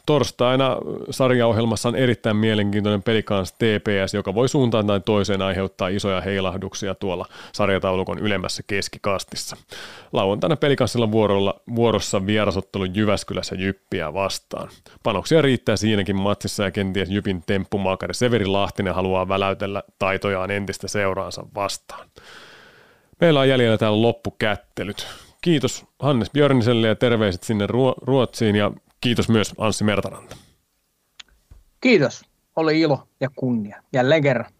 [0.07, 0.77] torstaina
[1.11, 7.27] sarjaohjelmassa on erittäin mielenkiintoinen pelikans TPS, joka voi suuntaan tai toiseen aiheuttaa isoja heilahduksia tuolla
[7.53, 9.57] sarjataulukon ylemmässä keskikastissa.
[10.13, 14.69] Lauantaina pelikanssilla vuorolla, vuorossa vierasottelu Jyväskylässä Jyppiä vastaan.
[15.03, 21.47] Panoksia riittää siinäkin matsissa ja kenties Jypin temppumaakari Severi Lahtinen haluaa väläytellä taitojaan entistä seuraansa
[21.55, 22.09] vastaan.
[23.21, 25.07] Meillä on jäljellä täällä loppukättelyt.
[25.43, 27.67] Kiitos Hannes Björniselle ja terveiset sinne
[28.07, 28.71] Ruotsiin ja
[29.03, 30.37] Kiitos myös Anssi Mertaranta.
[31.81, 32.25] Kiitos.
[32.57, 33.83] Oli ilo ja kunnia.
[33.93, 34.51] Jälleen kerran.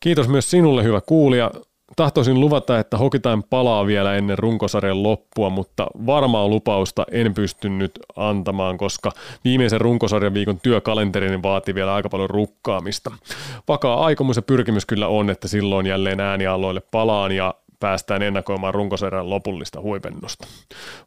[0.00, 1.50] Kiitos myös sinulle, hyvä kuulija.
[1.96, 8.78] Tahtoisin luvata, että Hokitime palaa vielä ennen runkosarjan loppua, mutta varmaa lupausta en pystynyt antamaan,
[8.78, 9.12] koska
[9.44, 13.10] viimeisen runkosarjan viikon työkalenterini vaatii vielä aika paljon rukkaamista.
[13.68, 19.30] Vakaa aikomus ja pyrkimys kyllä on, että silloin jälleen äänialoille palaan ja päästään ennakoimaan runkosarjan
[19.30, 20.46] lopullista huipennusta.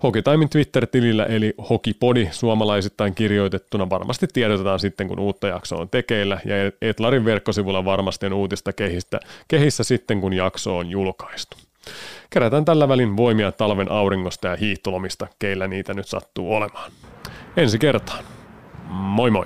[0.04, 6.56] Hokitaimin Twitter-tilillä eli Hokipodi suomalaisittain kirjoitettuna varmasti tiedotetaan sitten, kun uutta jaksoa on tekeillä, ja
[6.82, 11.58] Etlarin verkkosivulla varmasti on uutista kehistä, kehissä sitten, kun jakso on julkaistu.
[12.30, 16.91] Kerätään tällä välin voimia talven auringosta ja hiihtolomista, keillä niitä nyt sattuu olemaan.
[17.58, 18.24] Ensi kertaan.
[18.90, 19.45] Moi moi!